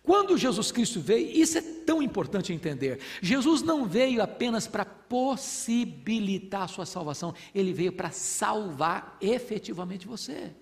[0.00, 3.00] Quando Jesus Cristo veio, isso é tão importante entender.
[3.20, 10.52] Jesus não veio apenas para possibilitar a sua salvação, ele veio para salvar efetivamente você.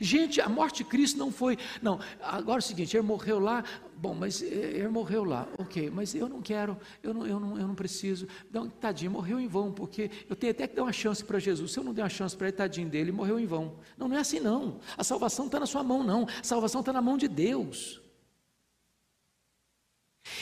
[0.00, 1.58] Gente, a morte de Cristo não foi.
[1.80, 3.64] Não, agora é o seguinte: ele morreu lá,
[3.96, 7.58] bom, mas eh, ele morreu lá, ok, mas eu não quero, eu não, eu não,
[7.58, 8.26] eu não preciso.
[8.52, 11.72] Não, tadinho, morreu em vão, porque eu tenho até que dar uma chance para Jesus.
[11.72, 13.74] Se eu não der uma chance para ele, tadinho dele, morreu em vão.
[13.96, 14.80] Não, não é assim, não.
[14.96, 16.26] A salvação está na sua mão, não.
[16.40, 18.01] A salvação está na mão de Deus.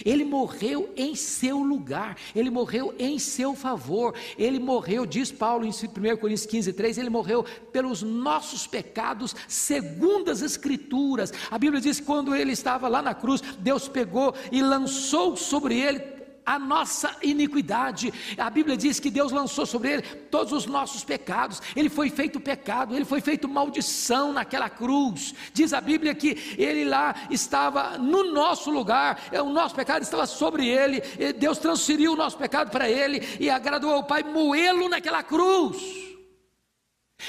[0.05, 5.71] Ele morreu em seu lugar, ele morreu em seu favor, ele morreu, diz Paulo em
[5.71, 11.33] 1 Coríntios 15, 3, ele morreu pelos nossos pecados, segundo as Escrituras.
[11.51, 15.79] A Bíblia diz que quando ele estava lá na cruz, Deus pegou e lançou sobre
[15.79, 18.13] ele a nossa iniquidade.
[18.37, 21.61] A Bíblia diz que Deus lançou sobre ele todos os nossos pecados.
[21.77, 25.35] Ele foi feito pecado, ele foi feito maldição naquela cruz.
[25.53, 30.27] Diz a Bíblia que ele lá estava no nosso lugar, é, o nosso pecado estava
[30.27, 31.01] sobre ele.
[31.39, 36.10] Deus transferiu o nosso pecado para ele e agradou ao Pai moê-lo naquela cruz.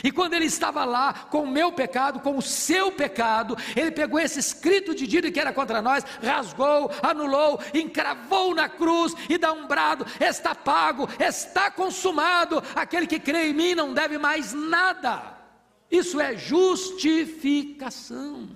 [0.04, 4.20] E quando ele estava lá com o meu pecado, com o seu pecado, ele pegou
[4.20, 9.52] esse escrito de dívida que era contra nós, rasgou, anulou, encravou na cruz e dá
[9.52, 12.64] um brado: está pago, está consumado.
[12.76, 15.38] Aquele que crê em mim não deve mais nada.
[15.90, 18.50] Isso é justificação.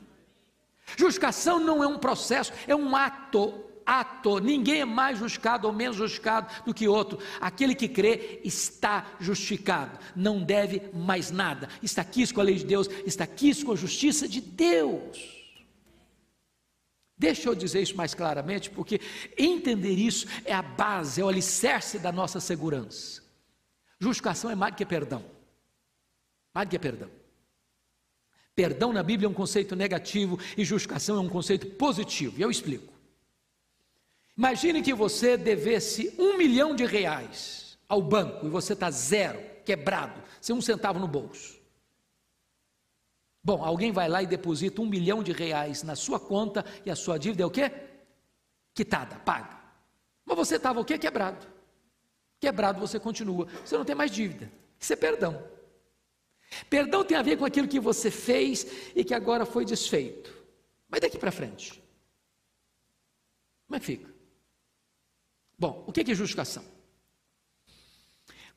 [0.95, 5.95] Justificação não é um processo, é um ato ato, ninguém é mais justificado ou menos
[5.95, 7.19] justificado do que outro.
[7.39, 11.69] Aquele que crê está justificado, não deve mais nada.
[11.83, 15.35] Está aqui com a lei de Deus, está aqui com a justiça de Deus.
[17.17, 18.99] Deixa eu dizer isso mais claramente, porque
[19.37, 23.23] entender isso é a base, é o alicerce da nossa segurança.
[23.99, 25.23] Justificação é mais do que perdão.
[26.53, 27.09] Mais do que perdão.
[28.53, 32.37] Perdão na Bíblia é um conceito negativo e justificação é um conceito positivo.
[32.37, 32.94] E eu explico.
[34.37, 40.21] Imagine que você devesse um milhão de reais ao banco e você está zero, quebrado,
[40.41, 41.55] sem um centavo no bolso.
[43.41, 46.95] Bom, alguém vai lá e deposita um milhão de reais na sua conta e a
[46.95, 47.71] sua dívida é o quê?
[48.73, 49.57] Quitada, paga.
[50.25, 50.97] Mas você estava o quê?
[50.97, 51.47] Quebrado.
[52.39, 53.47] Quebrado você continua.
[53.63, 54.51] Você não tem mais dívida.
[54.79, 55.47] Isso é perdão.
[56.69, 60.33] Perdão tem a ver com aquilo que você fez e que agora foi desfeito.
[60.89, 61.81] Mas daqui para frente.
[63.67, 64.14] Como é que fica?
[65.57, 66.63] Bom, o que é justificação?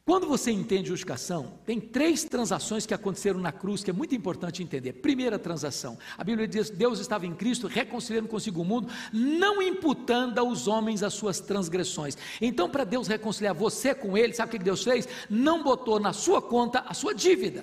[0.09, 4.63] Quando você entende justificação, tem três transações que aconteceram na cruz que é muito importante
[4.63, 4.95] entender.
[4.95, 10.39] Primeira transação, a Bíblia diz: Deus estava em Cristo reconciliando consigo o mundo, não imputando
[10.39, 12.17] aos homens as suas transgressões.
[12.41, 15.07] Então, para Deus reconciliar você com Ele, sabe o que Deus fez?
[15.29, 17.63] Não botou na sua conta a sua dívida.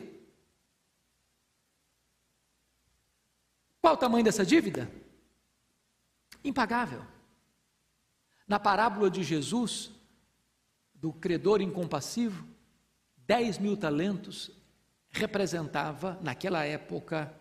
[3.81, 4.87] Qual o tamanho dessa dívida?
[6.43, 7.14] Impagável.
[8.47, 9.91] Na parábola de Jesus,
[10.93, 12.45] do credor incompassivo,
[13.25, 14.51] 10 mil talentos
[15.09, 17.33] representava, naquela época,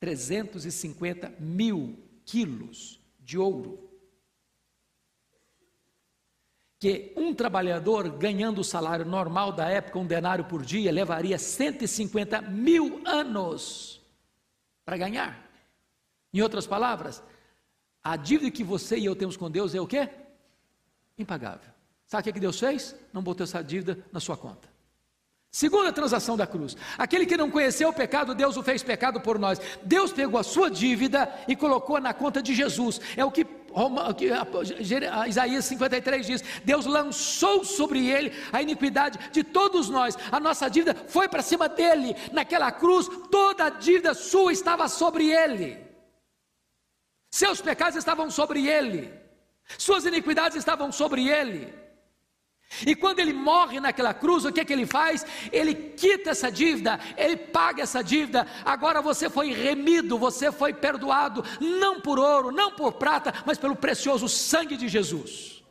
[0.00, 3.90] 350 mil quilos de ouro.
[6.78, 12.42] Que um trabalhador ganhando o salário normal da época, um denário por dia, levaria 150
[12.42, 14.00] mil anos
[14.84, 15.50] para ganhar.
[16.32, 17.22] Em outras palavras,
[18.06, 20.08] a dívida que você e eu temos com Deus é o quê?
[21.18, 21.72] Impagável.
[22.06, 22.94] Sabe o que Deus fez?
[23.12, 24.68] Não botou essa dívida na sua conta.
[25.50, 26.76] Segunda transação da cruz.
[26.96, 29.60] Aquele que não conheceu o pecado, Deus o fez pecado por nós.
[29.82, 33.00] Deus pegou a sua dívida e colocou na conta de Jesus.
[33.16, 33.44] É o que,
[35.26, 40.16] Isaías 53 diz: Deus lançou sobre ele a iniquidade de todos nós.
[40.30, 42.14] A nossa dívida foi para cima dele.
[42.32, 45.85] Naquela cruz, toda a dívida sua estava sobre ele.
[47.30, 49.12] Seus pecados estavam sobre ele.
[49.78, 51.74] Suas iniquidades estavam sobre ele.
[52.84, 55.24] E quando ele morre naquela cruz, o que, é que ele faz?
[55.52, 58.46] Ele quita essa dívida, ele paga essa dívida.
[58.64, 63.76] Agora você foi remido, você foi perdoado, não por ouro, não por prata, mas pelo
[63.76, 65.64] precioso sangue de Jesus.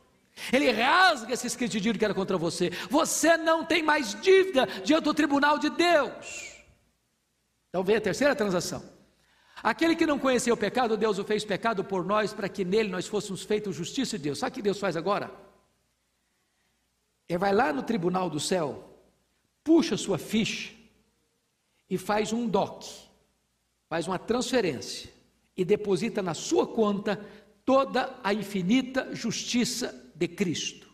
[0.52, 2.70] Ele rasga esse escrito de dívida que era contra você.
[2.90, 6.64] Você não tem mais dívida diante do tribunal de Deus.
[7.68, 8.95] Então vem a terceira transação.
[9.62, 12.90] Aquele que não conheceu o pecado, Deus o fez pecado por nós, para que nele
[12.90, 14.38] nós fôssemos feitos justiça de Deus.
[14.38, 15.30] Sabe o que Deus faz agora?
[17.28, 18.84] Ele vai lá no tribunal do céu,
[19.64, 20.72] puxa sua ficha
[21.88, 22.84] e faz um DOC,
[23.88, 25.10] faz uma transferência
[25.56, 27.24] e deposita na sua conta
[27.64, 30.86] toda a infinita justiça de Cristo.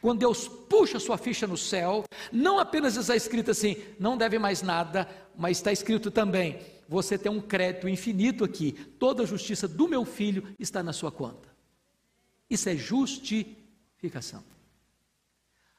[0.00, 4.62] Quando Deus puxa sua ficha no céu, não apenas está escrito assim, não deve mais
[4.62, 6.58] nada, mas está escrito também,
[6.92, 11.10] você tem um crédito infinito aqui, toda a justiça do meu filho está na sua
[11.10, 11.48] conta.
[12.50, 14.44] Isso é justificação.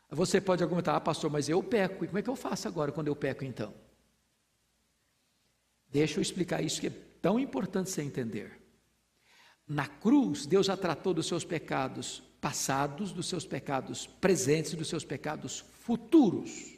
[0.09, 2.91] Você pode argumentar, ah, pastor, mas eu peco, e como é que eu faço agora
[2.91, 3.73] quando eu peco então?
[5.91, 8.59] Deixa eu explicar isso que é tão importante você entender.
[9.67, 14.89] Na cruz, Deus já tratou dos seus pecados passados, dos seus pecados presentes e dos
[14.89, 16.72] seus pecados futuros.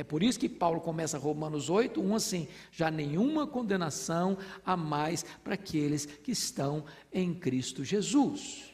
[0.00, 5.26] É por isso que Paulo começa Romanos 8, 1 assim: já nenhuma condenação há mais
[5.44, 8.72] para aqueles que estão em Cristo Jesus.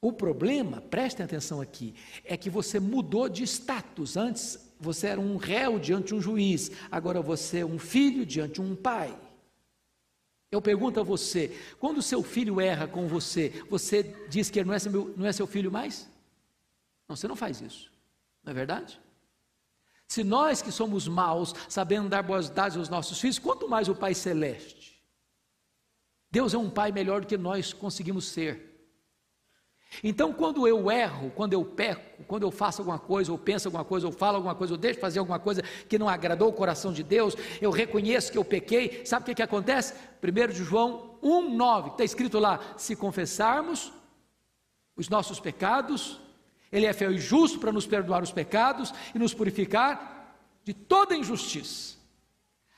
[0.00, 4.16] O problema, prestem atenção aqui, é que você mudou de status.
[4.16, 8.54] Antes você era um réu diante de um juiz, agora você é um filho diante
[8.54, 9.14] de um pai.
[10.50, 14.74] Eu pergunto a você: quando seu filho erra com você, você diz que ele não
[14.74, 16.08] é, seu, não é seu filho mais?
[17.06, 17.92] Não, você não faz isso,
[18.42, 19.03] não é verdade?
[20.14, 23.96] Se nós que somos maus, sabendo dar boas dádivas aos nossos filhos, quanto mais o
[23.96, 25.02] Pai Celeste.
[26.30, 28.92] Deus é um Pai melhor do que nós conseguimos ser.
[30.04, 33.84] Então, quando eu erro, quando eu peco, quando eu faço alguma coisa, ou penso alguma
[33.84, 36.52] coisa, ou falo alguma coisa, ou deixo de fazer alguma coisa que não agradou o
[36.52, 39.94] coração de Deus, eu reconheço que eu pequei, sabe o que, que acontece?
[40.22, 43.92] 1 de João 1,9, está escrito lá: se confessarmos
[44.96, 46.20] os nossos pecados,
[46.74, 51.14] Ele é fiel e justo para nos perdoar os pecados e nos purificar de toda
[51.14, 51.96] injustiça.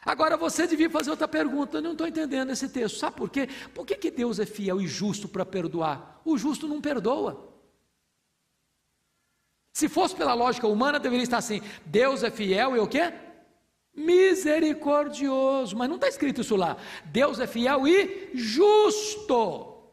[0.04, 3.48] Agora você devia fazer outra pergunta, eu não estou entendendo esse texto, sabe por quê?
[3.74, 6.20] Por que, que Deus é fiel e justo para perdoar?
[6.26, 7.50] O justo não perdoa.
[9.72, 13.14] Se fosse pela lógica humana, deveria estar assim: Deus é fiel e o quê?
[13.94, 16.76] Misericordioso, mas não está escrito isso lá.
[17.06, 19.90] Deus é fiel e justo.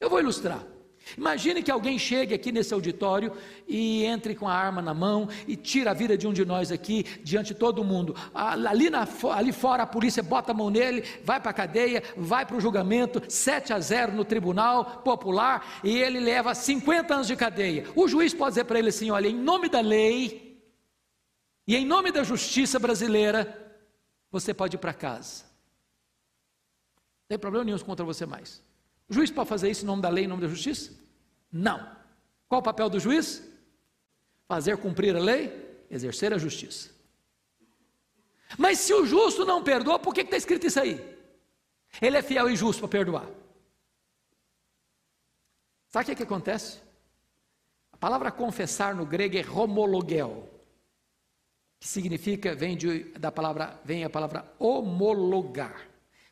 [0.00, 0.66] Eu vou ilustrar.
[1.16, 3.32] Imagine que alguém chegue aqui nesse auditório
[3.66, 6.70] e entre com a arma na mão e tira a vida de um de nós
[6.70, 8.14] aqui diante de todo mundo.
[8.34, 12.44] Ali, na, ali fora a polícia bota a mão nele, vai para a cadeia, vai
[12.44, 17.36] para o julgamento, 7 a 0 no tribunal popular e ele leva 50 anos de
[17.36, 17.86] cadeia.
[17.94, 20.50] O juiz pode dizer para ele assim: olha, em nome da lei
[21.66, 23.56] e em nome da justiça brasileira,
[24.30, 25.44] você pode ir para casa.
[26.96, 28.62] Não tem problema nenhum contra você mais.
[29.08, 30.99] O juiz pode fazer isso em nome da lei, em nome da justiça?
[31.50, 31.96] Não.
[32.48, 33.42] Qual o papel do juiz?
[34.46, 36.90] Fazer cumprir a lei, exercer a justiça.
[38.58, 41.18] Mas se o justo não perdoa, por que está escrito isso aí?
[42.00, 43.28] Ele é fiel e justo para perdoar.
[45.88, 46.80] Sabe o que, que acontece?
[47.92, 50.48] A palavra confessar no grego é homologel,
[51.80, 55.89] que significa, vem de, da palavra, vem a palavra homologar.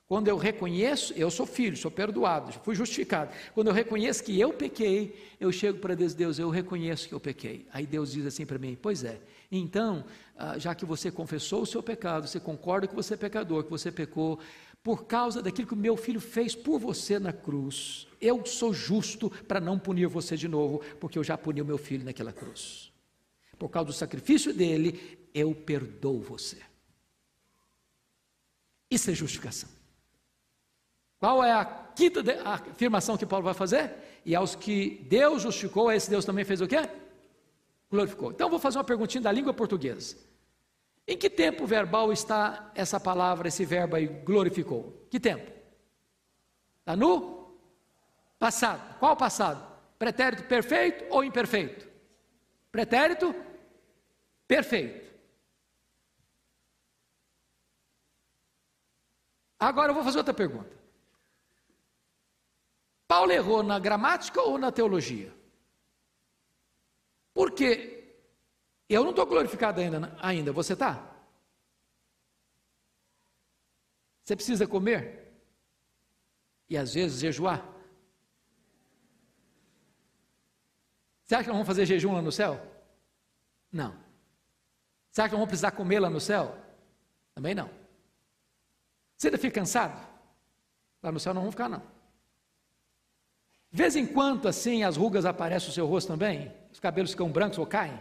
[0.09, 3.31] Quando eu reconheço, eu sou filho, sou perdoado, fui justificado.
[3.53, 7.21] Quando eu reconheço que eu pequei, eu chego para Deus, Deus, eu reconheço que eu
[7.21, 7.67] pequei.
[7.71, 9.21] Aí Deus diz assim para mim: Pois é,
[9.53, 13.65] então, ah, já que você confessou o seu pecado, você concorda que você é pecador,
[13.65, 14.39] que você pecou,
[14.83, 19.29] por causa daquilo que o meu filho fez por você na cruz, eu sou justo
[19.47, 22.91] para não punir você de novo, porque eu já puni o meu filho naquela cruz.
[23.59, 26.57] Por causa do sacrifício dele, eu perdoo você.
[28.91, 29.69] Isso é justificação.
[31.19, 33.93] Qual é a quinta afirmação que Paulo vai fazer?
[34.25, 36.89] E aos que Deus justificou, esse Deus também fez o quê?
[37.91, 38.31] Glorificou.
[38.31, 40.17] Então vou fazer uma perguntinha da língua portuguesa.
[41.07, 45.07] Em que tempo verbal está essa palavra, esse verbo aí, glorificou?
[45.11, 45.51] Que tempo?
[46.81, 47.51] Está no
[48.39, 48.99] passado.
[48.99, 49.67] Qual passado?
[49.99, 51.89] Pretérito perfeito ou imperfeito?
[52.71, 53.35] Pretérito
[54.47, 55.09] perfeito.
[59.59, 60.78] Agora eu vou fazer outra pergunta.
[63.09, 65.35] Paulo errou na gramática ou na teologia?
[67.33, 68.15] Porque
[68.87, 71.17] eu não estou glorificado ainda, ainda, você está?
[74.23, 75.27] Você precisa comer?
[76.69, 77.67] E às vezes jejuar?
[81.25, 82.61] Você acha que nós vamos fazer jejum lá no céu?
[83.73, 83.93] Não.
[85.11, 86.55] Você acha que nós vamos precisar comer lá no céu?
[87.35, 87.71] Também não.
[89.17, 89.99] Você ainda fica cansado?
[91.03, 91.98] Lá no céu não vamos ficar, não.
[93.71, 97.29] De vez em quando, assim, as rugas aparecem no seu rosto também, os cabelos ficam
[97.31, 98.01] brancos ou caem.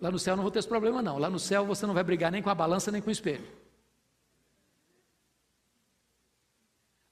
[0.00, 1.18] Lá no céu não vou ter esse problema, não.
[1.18, 3.46] Lá no céu você não vai brigar nem com a balança nem com o espelho.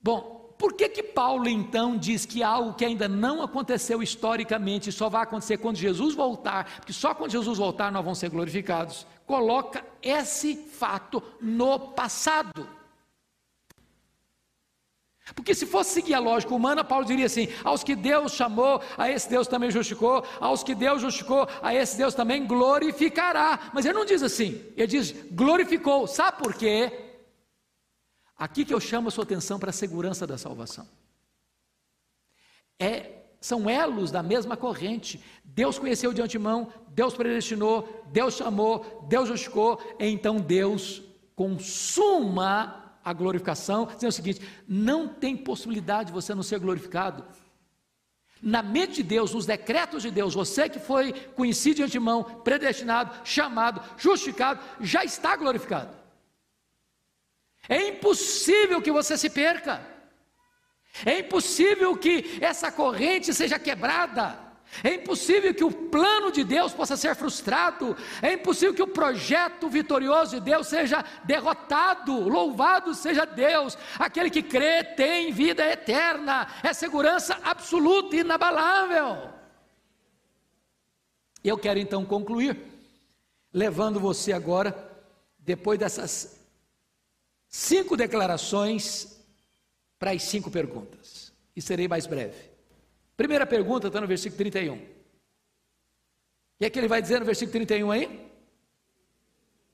[0.01, 5.09] Bom, por que que Paulo então diz que algo que ainda não aconteceu historicamente só
[5.09, 9.07] vai acontecer quando Jesus voltar, porque só quando Jesus voltar nós vamos ser glorificados?
[9.27, 12.69] Coloca esse fato no passado.
[15.33, 19.11] Porque se fosse seguir a lógica humana, Paulo diria assim: aos que Deus chamou, a
[19.11, 23.71] esse Deus também justificou, aos que Deus justificou, a esse Deus também glorificará.
[23.73, 26.07] Mas ele não diz assim, ele diz glorificou.
[26.07, 26.93] Sabe por quê?
[28.37, 30.87] Aqui que eu chamo a sua atenção para a segurança da salvação.
[32.79, 35.23] É, são elos da mesma corrente.
[35.43, 41.03] Deus conheceu de antemão, Deus predestinou, Deus chamou, Deus justificou, então Deus
[41.35, 47.25] consuma a glorificação, dizendo o seguinte: não tem possibilidade de você não ser glorificado.
[48.41, 53.15] Na mente de Deus, nos decretos de Deus, você que foi conhecido de antemão, predestinado,
[53.25, 55.97] chamado, justificado, já está glorificado.
[57.69, 59.87] É impossível que você se perca.
[61.05, 64.39] É impossível que essa corrente seja quebrada.
[64.83, 67.97] É impossível que o plano de Deus possa ser frustrado.
[68.21, 72.29] É impossível que o projeto vitorioso de Deus seja derrotado.
[72.29, 73.79] Louvado seja Deus.
[73.99, 76.49] Aquele que crê tem vida eterna.
[76.63, 79.31] É segurança absoluta e inabalável.
[81.43, 82.59] Eu quero então concluir,
[83.53, 84.75] levando você agora,
[85.39, 86.41] depois dessas
[87.47, 89.21] cinco declarações,
[89.99, 91.33] para as cinco perguntas.
[91.55, 92.54] E serei mais breve.
[93.17, 94.75] Primeira pergunta está no versículo 31.
[94.75, 94.79] O
[96.59, 98.31] que é que ele vai dizer no versículo 31 aí?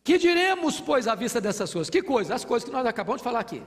[0.02, 1.90] Que diremos, pois, à vista dessas coisas?
[1.90, 2.32] Que coisas?
[2.32, 3.62] As coisas que nós acabamos de falar aqui.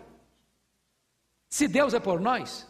[1.50, 2.68] Se Deus é por nós,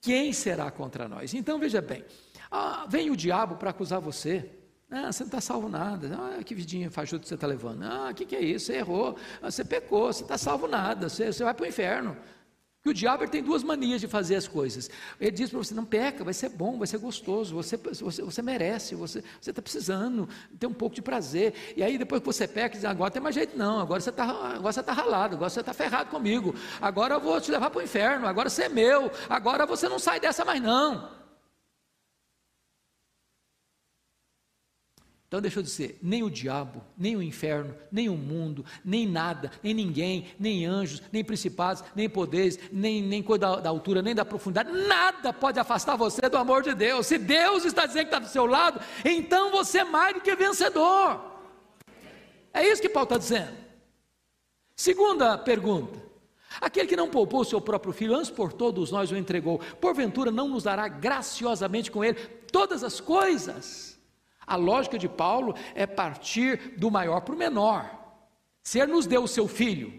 [0.00, 1.32] quem será contra nós?
[1.34, 2.04] Então veja bem:
[2.50, 4.50] ah, vem o diabo para acusar você.
[4.90, 6.16] Ah, você não está salvo nada.
[6.16, 7.82] Ah, que vidinha fajuta você está levando.
[7.82, 8.66] Ah, o que, que é isso?
[8.66, 9.16] Você errou.
[9.42, 10.12] Ah, você pecou.
[10.12, 11.08] Você está salvo nada.
[11.08, 12.16] Você, você vai para o inferno.
[12.88, 14.90] Porque o diabo tem duas manias de fazer as coisas.
[15.20, 18.42] Ele diz para você: não peca, vai ser bom, vai ser gostoso, você, você, você
[18.42, 20.28] merece, você está precisando
[20.58, 21.52] ter um pouco de prazer.
[21.76, 24.82] E aí depois que você peca, diz: agora tem mais jeito, não, agora você está
[24.82, 28.26] tá ralado, agora você está ferrado comigo, agora eu vou te levar para o inferno,
[28.26, 31.18] agora você é meu, agora você não sai dessa mais não.
[35.28, 39.50] Então deixa eu dizer, nem o diabo, nem o inferno, nem o mundo, nem nada,
[39.62, 44.14] nem ninguém, nem anjos, nem principados, nem poderes, nem, nem coisa da, da, altura, nem
[44.14, 47.06] da profundidade, nada pode afastar você do amor de Deus.
[47.06, 50.34] Se Deus está dizendo que está do seu lado, então você é mais do que
[50.34, 51.20] vencedor.
[52.50, 53.52] É isso que Paulo está dizendo.
[54.74, 56.02] Segunda pergunta.
[56.58, 60.48] Aquele que não poupou seu próprio filho, antes por todos nós o entregou, porventura não
[60.48, 62.14] nos dará graciosamente com ele
[62.50, 63.97] todas as coisas?
[64.48, 67.98] A lógica de Paulo é partir do maior para o menor.
[68.62, 69.92] Se ele nos deu o seu filho,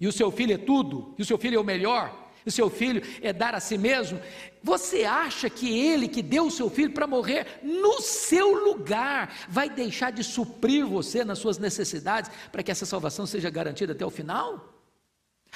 [0.00, 2.52] e o seu filho é tudo, e o seu filho é o melhor, e o
[2.52, 4.20] seu filho é dar a si mesmo,
[4.62, 9.68] você acha que ele que deu o seu filho para morrer no seu lugar vai
[9.68, 14.10] deixar de suprir você nas suas necessidades para que essa salvação seja garantida até o
[14.10, 14.74] final?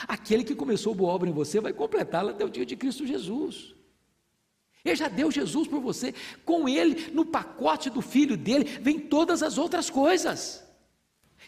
[0.09, 3.75] Aquele que começou boa obra em você vai completá-la até o dia de Cristo Jesus.
[4.85, 6.15] Ele já deu Jesus por você.
[6.45, 10.63] Com ele, no pacote do filho dele, vem todas as outras coisas.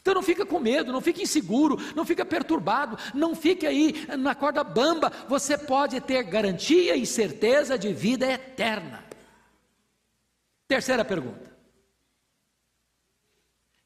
[0.01, 4.35] Então não fica com medo, não fica inseguro, não fica perturbado, não fique aí na
[4.35, 5.11] corda bamba.
[5.29, 9.05] Você pode ter garantia e certeza de vida eterna.
[10.69, 11.55] Terceira pergunta.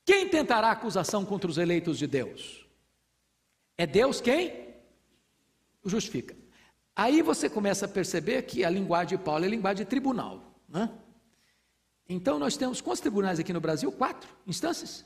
[0.04, 2.66] Quem tentará acusação contra os eleitos de Deus?
[3.76, 4.68] É Deus quem?
[5.82, 6.36] o justifica.
[6.98, 10.42] Aí você começa a perceber que a linguagem de Paulo é linguagem de tribunal.
[10.68, 10.90] Né?
[12.08, 13.92] Então nós temos quantos tribunais aqui no Brasil?
[13.92, 15.04] Quatro instâncias.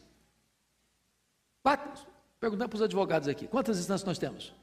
[1.62, 2.06] Quatro.
[2.40, 4.54] Perguntando para os advogados aqui, quantas instâncias nós temos?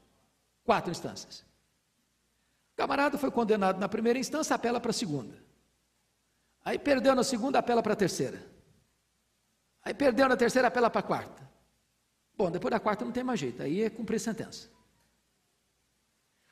[0.64, 1.44] Quatro instâncias.
[2.72, 5.40] O camarada foi condenado na primeira instância, apela para a segunda.
[6.64, 8.44] Aí perdeu na segunda, apela para a terceira.
[9.84, 11.48] Aí perdeu na terceira, apela para a quarta.
[12.36, 14.68] Bom, depois da quarta não tem mais jeito, aí é cumprir sentença.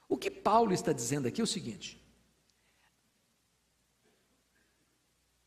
[0.09, 1.98] O que Paulo está dizendo aqui é o seguinte: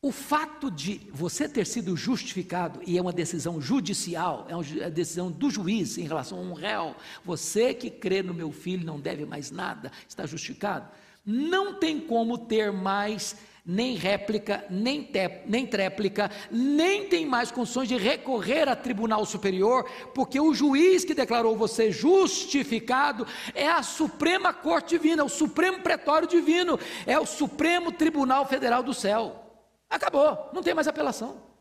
[0.04, 5.30] O fato de você ter sido justificado, e é uma decisão judicial, é uma decisão
[5.30, 9.24] do juiz em relação a um réu, você que crê no meu filho não deve
[9.24, 10.90] mais nada, está justificado,
[11.24, 17.88] não tem como ter mais nem réplica, nem, te, nem tréplica, nem tem mais condições
[17.88, 24.52] de recorrer a tribunal superior, porque o juiz que declarou você justificado é a Suprema
[24.52, 29.40] Corte Divina, o Supremo Pretório Divino, é o Supremo Tribunal Federal do Céu.
[29.88, 31.52] Acabou, não tem mais apelação.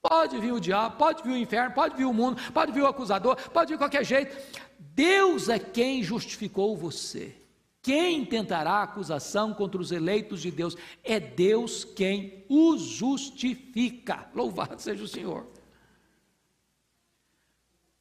[0.00, 2.86] Pode vir o diabo, pode vir o inferno, pode vir o mundo, pode vir o
[2.86, 4.36] acusador, pode vir qualquer jeito.
[4.78, 7.43] Deus é quem justificou você.
[7.84, 10.74] Quem tentará acusação contra os eleitos de Deus?
[11.02, 14.26] É Deus quem os justifica.
[14.34, 15.46] Louvado seja o Senhor.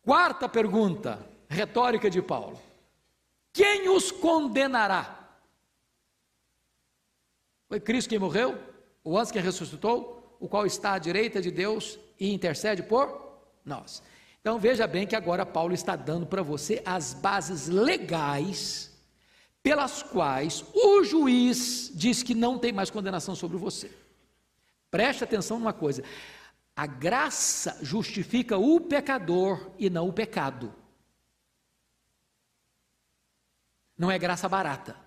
[0.02, 2.62] Quarta pergunta, retórica de Paulo:
[3.52, 5.38] Quem os condenará?
[7.68, 8.58] Foi Cristo quem morreu,
[9.04, 14.02] o antes que ressuscitou, o qual está à direita de Deus e intercede por nós.
[14.40, 18.93] Então veja bem que agora Paulo está dando para você as bases legais
[19.64, 23.90] pelas quais o juiz diz que não tem mais condenação sobre você.
[24.92, 26.04] Preste atenção numa coisa:
[26.76, 30.76] a graça justifica o pecador e não o pecado.
[33.98, 34.98] Não é graça barata.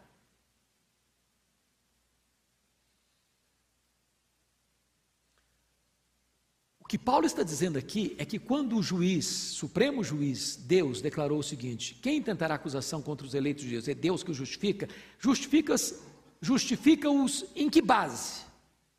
[6.87, 11.41] O que Paulo está dizendo aqui é que quando o juiz, supremo juiz, Deus, declarou
[11.41, 13.89] o seguinte: quem tentará acusação contra os eleitos de Deus?
[13.89, 14.89] É Deus que justifica?
[15.19, 15.95] Justifica-os
[16.41, 17.09] justifica
[17.57, 18.45] em que base?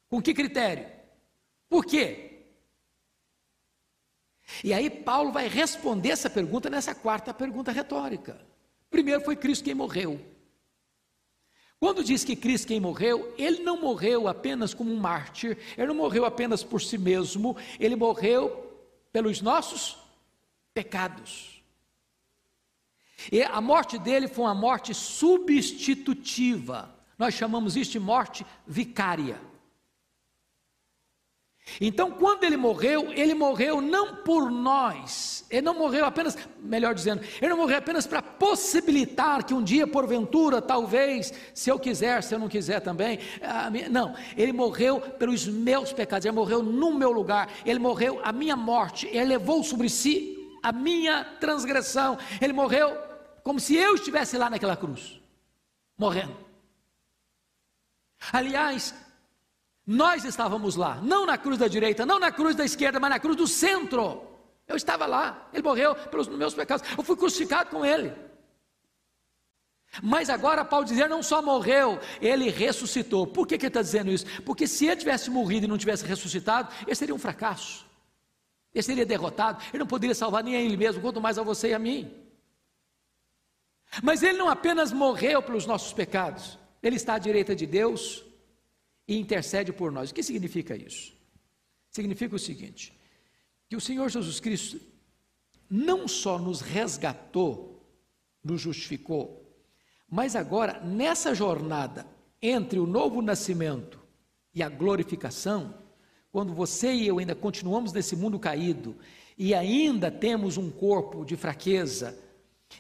[0.09, 0.85] Com que critério?
[1.69, 2.41] Por quê?
[4.65, 8.37] E aí Paulo vai responder essa pergunta nessa quarta pergunta retórica.
[8.89, 10.19] Primeiro foi Cristo quem morreu.
[11.79, 15.95] Quando diz que Cristo quem morreu, ele não morreu apenas como um mártir, ele não
[15.95, 18.65] morreu apenas por si mesmo, ele morreu
[19.11, 19.97] pelos nossos
[20.73, 21.61] pecados.
[23.31, 26.95] E a morte dele foi uma morte substitutiva.
[27.17, 29.39] Nós chamamos isso de morte vicária.
[31.81, 37.21] Então, quando ele morreu, ele morreu não por nós, ele não morreu apenas, melhor dizendo,
[37.41, 42.33] ele não morreu apenas para possibilitar que um dia, porventura, talvez, se eu quiser, se
[42.33, 43.19] eu não quiser também,
[43.91, 48.55] não, ele morreu pelos meus pecados, ele morreu no meu lugar, ele morreu a minha
[48.55, 52.97] morte, ele levou sobre si a minha transgressão, ele morreu
[53.43, 55.21] como se eu estivesse lá naquela cruz,
[55.97, 56.35] morrendo.
[58.31, 58.93] Aliás,
[59.87, 63.19] nós estávamos lá, não na cruz da direita, não na cruz da esquerda, mas na
[63.19, 64.21] cruz do centro.
[64.67, 68.13] Eu estava lá, ele morreu pelos meus pecados, eu fui crucificado com ele.
[70.03, 73.25] Mas agora Paulo diz, ele não só morreu, ele ressuscitou.
[73.25, 74.25] Por que, que ele está dizendo isso?
[74.41, 77.85] Porque se ele tivesse morrido e não tivesse ressuscitado, ele seria um fracasso.
[78.75, 81.69] Ele seria derrotado, ele não poderia salvar nem a ele mesmo, quanto mais a você
[81.69, 82.13] e a mim.
[84.03, 88.26] Mas ele não apenas morreu pelos nossos pecados, ele está à direita de Deus,
[89.07, 90.09] e intercede por nós.
[90.11, 91.13] O que significa isso?
[91.89, 92.93] Significa o seguinte:
[93.69, 94.79] que o Senhor Jesus Cristo
[95.69, 97.85] não só nos resgatou,
[98.43, 99.47] nos justificou,
[100.09, 102.07] mas agora, nessa jornada
[102.41, 103.99] entre o novo nascimento
[104.53, 105.73] e a glorificação,
[106.31, 108.95] quando você e eu ainda continuamos nesse mundo caído
[109.37, 112.17] e ainda temos um corpo de fraqueza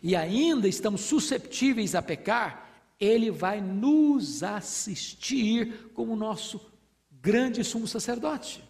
[0.01, 2.66] e ainda estamos susceptíveis a pecar,
[2.99, 6.59] ele vai nos assistir como nosso
[7.11, 8.63] grande sumo sacerdote,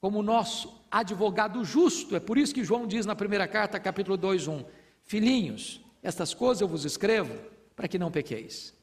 [0.00, 2.16] como nosso advogado justo.
[2.16, 4.64] É por isso que João diz na primeira carta, capítulo 2, 1:
[5.02, 7.34] Filhinhos, estas coisas eu vos escrevo
[7.74, 8.74] para que não pequeis.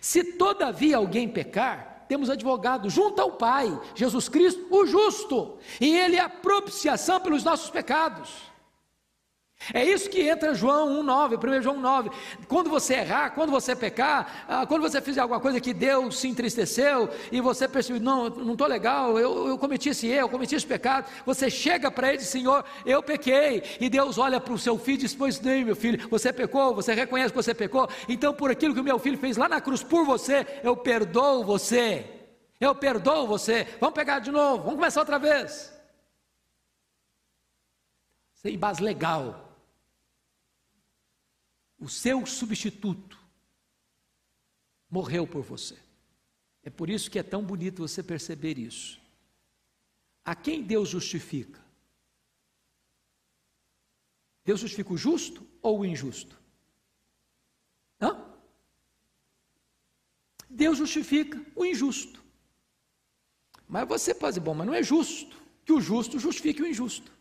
[0.00, 6.16] Se todavia alguém pecar, temos advogado junto ao Pai, Jesus Cristo, o justo, e Ele
[6.16, 8.30] é a propiciação pelos nossos pecados.
[9.72, 12.10] É isso que entra João 1,9, 1 João 9.
[12.46, 16.28] Quando você errar, quando você pecar, ah, quando você fizer alguma coisa que Deus se
[16.28, 20.54] entristeceu e você percebeu, não, não estou legal, eu, eu cometi esse erro, eu cometi
[20.54, 23.62] esse pecado, você chega para ele e diz, Senhor, eu pequei.
[23.80, 26.74] E Deus olha para o seu filho e diz, pois nem, meu filho, você pecou,
[26.74, 29.60] você reconhece que você pecou, então por aquilo que o meu filho fez lá na
[29.60, 32.12] cruz por você, eu perdoo você.
[32.58, 33.66] Eu perdoo você.
[33.80, 35.74] Vamos pegar de novo, vamos começar outra vez.
[38.34, 39.45] Sem base legal
[41.78, 43.18] o seu substituto
[44.90, 45.78] morreu por você.
[46.62, 49.00] É por isso que é tão bonito você perceber isso.
[50.24, 51.64] A quem Deus justifica?
[54.44, 56.36] Deus justifica o justo ou o injusto?
[58.00, 58.24] Hã?
[60.48, 62.24] Deus justifica o injusto.
[63.68, 67.15] Mas você pode dizer, bom, mas não é justo que o justo justifique o injusto.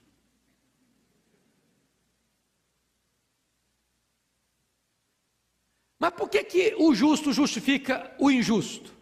[6.00, 8.94] Mas por que, que o justo justifica o injusto?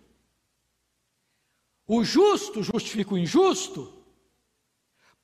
[1.87, 4.03] O justo justifica o injusto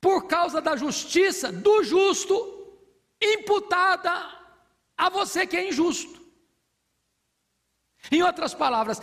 [0.00, 2.34] por causa da justiça do justo
[3.20, 4.10] imputada
[4.96, 6.20] a você que é injusto.
[8.10, 9.00] Em outras palavras,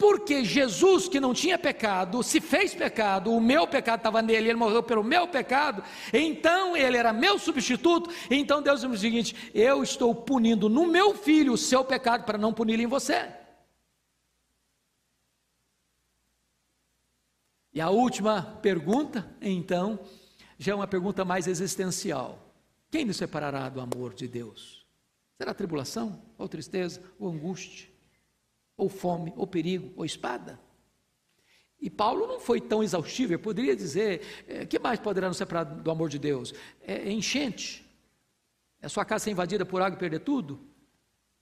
[0.00, 4.58] porque Jesus, que não tinha pecado, se fez pecado, o meu pecado estava nele, ele
[4.58, 8.10] morreu pelo meu pecado, então ele era meu substituto.
[8.30, 12.38] Então Deus diz o seguinte: eu estou punindo no meu filho o seu pecado para
[12.38, 13.30] não puni-lo em você.
[17.74, 20.00] E a última pergunta, então,
[20.58, 22.38] já é uma pergunta mais existencial:
[22.90, 24.86] quem nos separará do amor de Deus?
[25.36, 27.89] Será tribulação, ou tristeza, ou angústia?
[28.80, 30.58] Ou fome, ou perigo, ou espada.
[31.78, 35.64] E Paulo não foi tão exaustivo, ele poderia dizer: é, que mais poderá nos separar
[35.64, 36.54] do amor de Deus?
[36.80, 37.86] É, é enchente?
[38.80, 40.58] É sua casa ser invadida por água e perder tudo?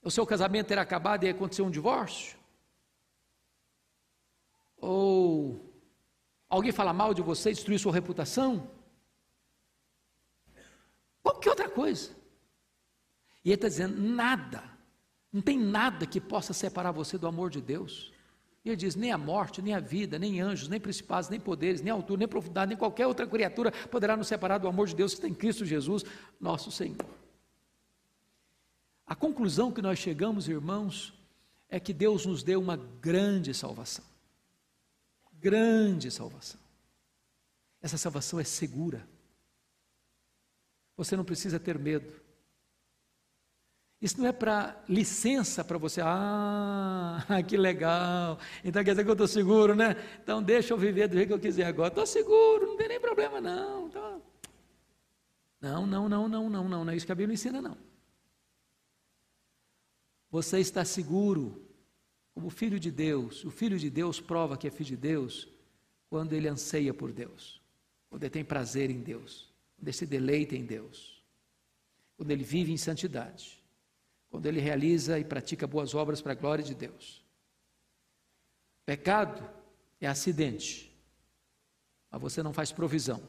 [0.03, 2.37] O seu casamento ter acabado e acontecer um divórcio?
[4.77, 5.73] Ou
[6.49, 8.69] alguém falar mal de você, destruir sua reputação?
[11.23, 12.11] Qualquer outra coisa.
[13.45, 14.78] E ele está dizendo: nada
[15.31, 18.11] não tem nada que possa separar você do amor de Deus.
[18.63, 21.81] E ele diz: nem a morte, nem a vida, nem anjos, nem principados, nem poderes,
[21.81, 25.13] nem altura, nem profundidade, nem qualquer outra criatura poderá nos separar do amor de Deus
[25.13, 26.03] que tem Cristo Jesus,
[26.39, 26.97] nosso Senhor.
[29.05, 31.13] A conclusão que nós chegamos, irmãos,
[31.69, 34.05] é que Deus nos deu uma grande salvação.
[35.33, 36.59] Grande salvação.
[37.81, 39.07] Essa salvação é segura.
[40.97, 42.13] Você não precisa ter medo.
[44.01, 49.13] Isso não é para licença para você, ah, que legal, então quer dizer que eu
[49.13, 49.93] estou seguro, né?
[50.23, 52.99] Então deixa eu viver do jeito que eu quiser agora, estou seguro, não tem nem
[52.99, 53.89] problema não.
[53.89, 54.21] Tô...
[55.59, 57.77] Não, não, não, não, não, não, não é isso que a Bíblia ensina, não.
[60.31, 61.61] Você está seguro
[62.33, 65.49] como filho de Deus, o filho de Deus prova que é filho de Deus
[66.09, 67.61] quando ele anseia por Deus,
[68.09, 71.21] quando ele tem prazer em Deus, quando ele se deleita em Deus,
[72.15, 73.58] quando ele vive em santidade
[74.29, 77.25] quando ele realiza e pratica boas obras para a glória de Deus.
[78.85, 79.47] Pecado
[79.99, 80.95] é acidente,
[82.09, 83.21] mas você não faz provisão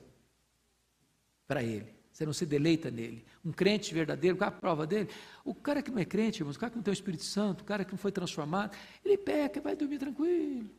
[1.47, 3.25] para ele, você não se deleita nele.
[3.45, 5.09] Um crente verdadeiro, qual é a prova dele?
[5.45, 7.63] O cara que não é crente, irmãos, o cara que não tem o Espírito Santo,
[7.63, 10.71] o cara que não foi transformado, ele peca e vai dormir tranquilo.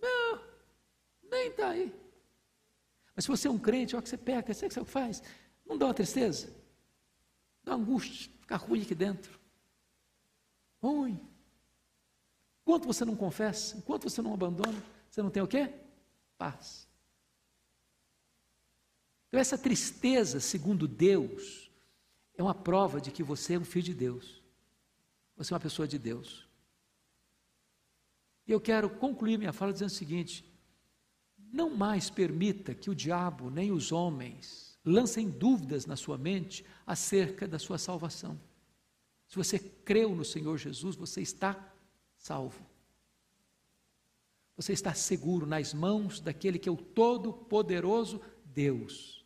[0.00, 0.40] Não,
[1.30, 1.94] nem está aí.
[3.14, 5.22] Mas se você é um crente, olha que você peca, sabe o que você faz?
[5.66, 6.63] Não dá uma tristeza?
[7.64, 8.30] Dá angústia.
[8.40, 9.38] Fica ruim aqui dentro.
[10.82, 11.18] Ruim.
[12.62, 15.72] Enquanto você não confessa, enquanto você não abandona, você não tem o quê?
[16.38, 16.88] Paz.
[19.28, 21.70] Então, essa tristeza, segundo Deus,
[22.36, 24.42] é uma prova de que você é um filho de Deus.
[25.36, 26.46] Você é uma pessoa de Deus.
[28.46, 30.44] E eu quero concluir minha fala dizendo o seguinte:
[31.52, 37.48] não mais permita que o diabo nem os homens lancem dúvidas na sua mente acerca
[37.48, 38.38] da sua salvação.
[39.26, 41.72] Se você creu no Senhor Jesus, você está
[42.16, 42.64] salvo.
[44.56, 49.24] Você está seguro nas mãos daquele que é o Todo-Poderoso Deus.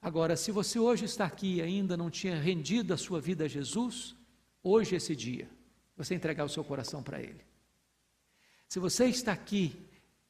[0.00, 3.48] Agora, se você hoje está aqui e ainda não tinha rendido a sua vida a
[3.48, 4.16] Jesus,
[4.62, 5.48] hoje é esse dia,
[5.96, 7.40] você entregar o seu coração para Ele.
[8.66, 9.76] Se você está aqui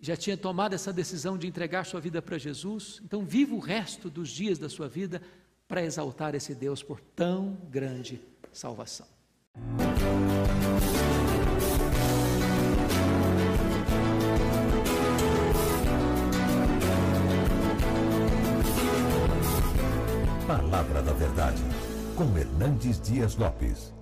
[0.02, 4.10] já tinha tomado essa decisão de entregar sua vida para Jesus, então viva o resto
[4.10, 5.22] dos dias da sua vida
[5.68, 8.20] para exaltar esse Deus por tão grande
[8.52, 9.06] salvação.
[20.48, 21.62] Palavra da Verdade,
[22.16, 24.01] com Hernandes Dias Lopes.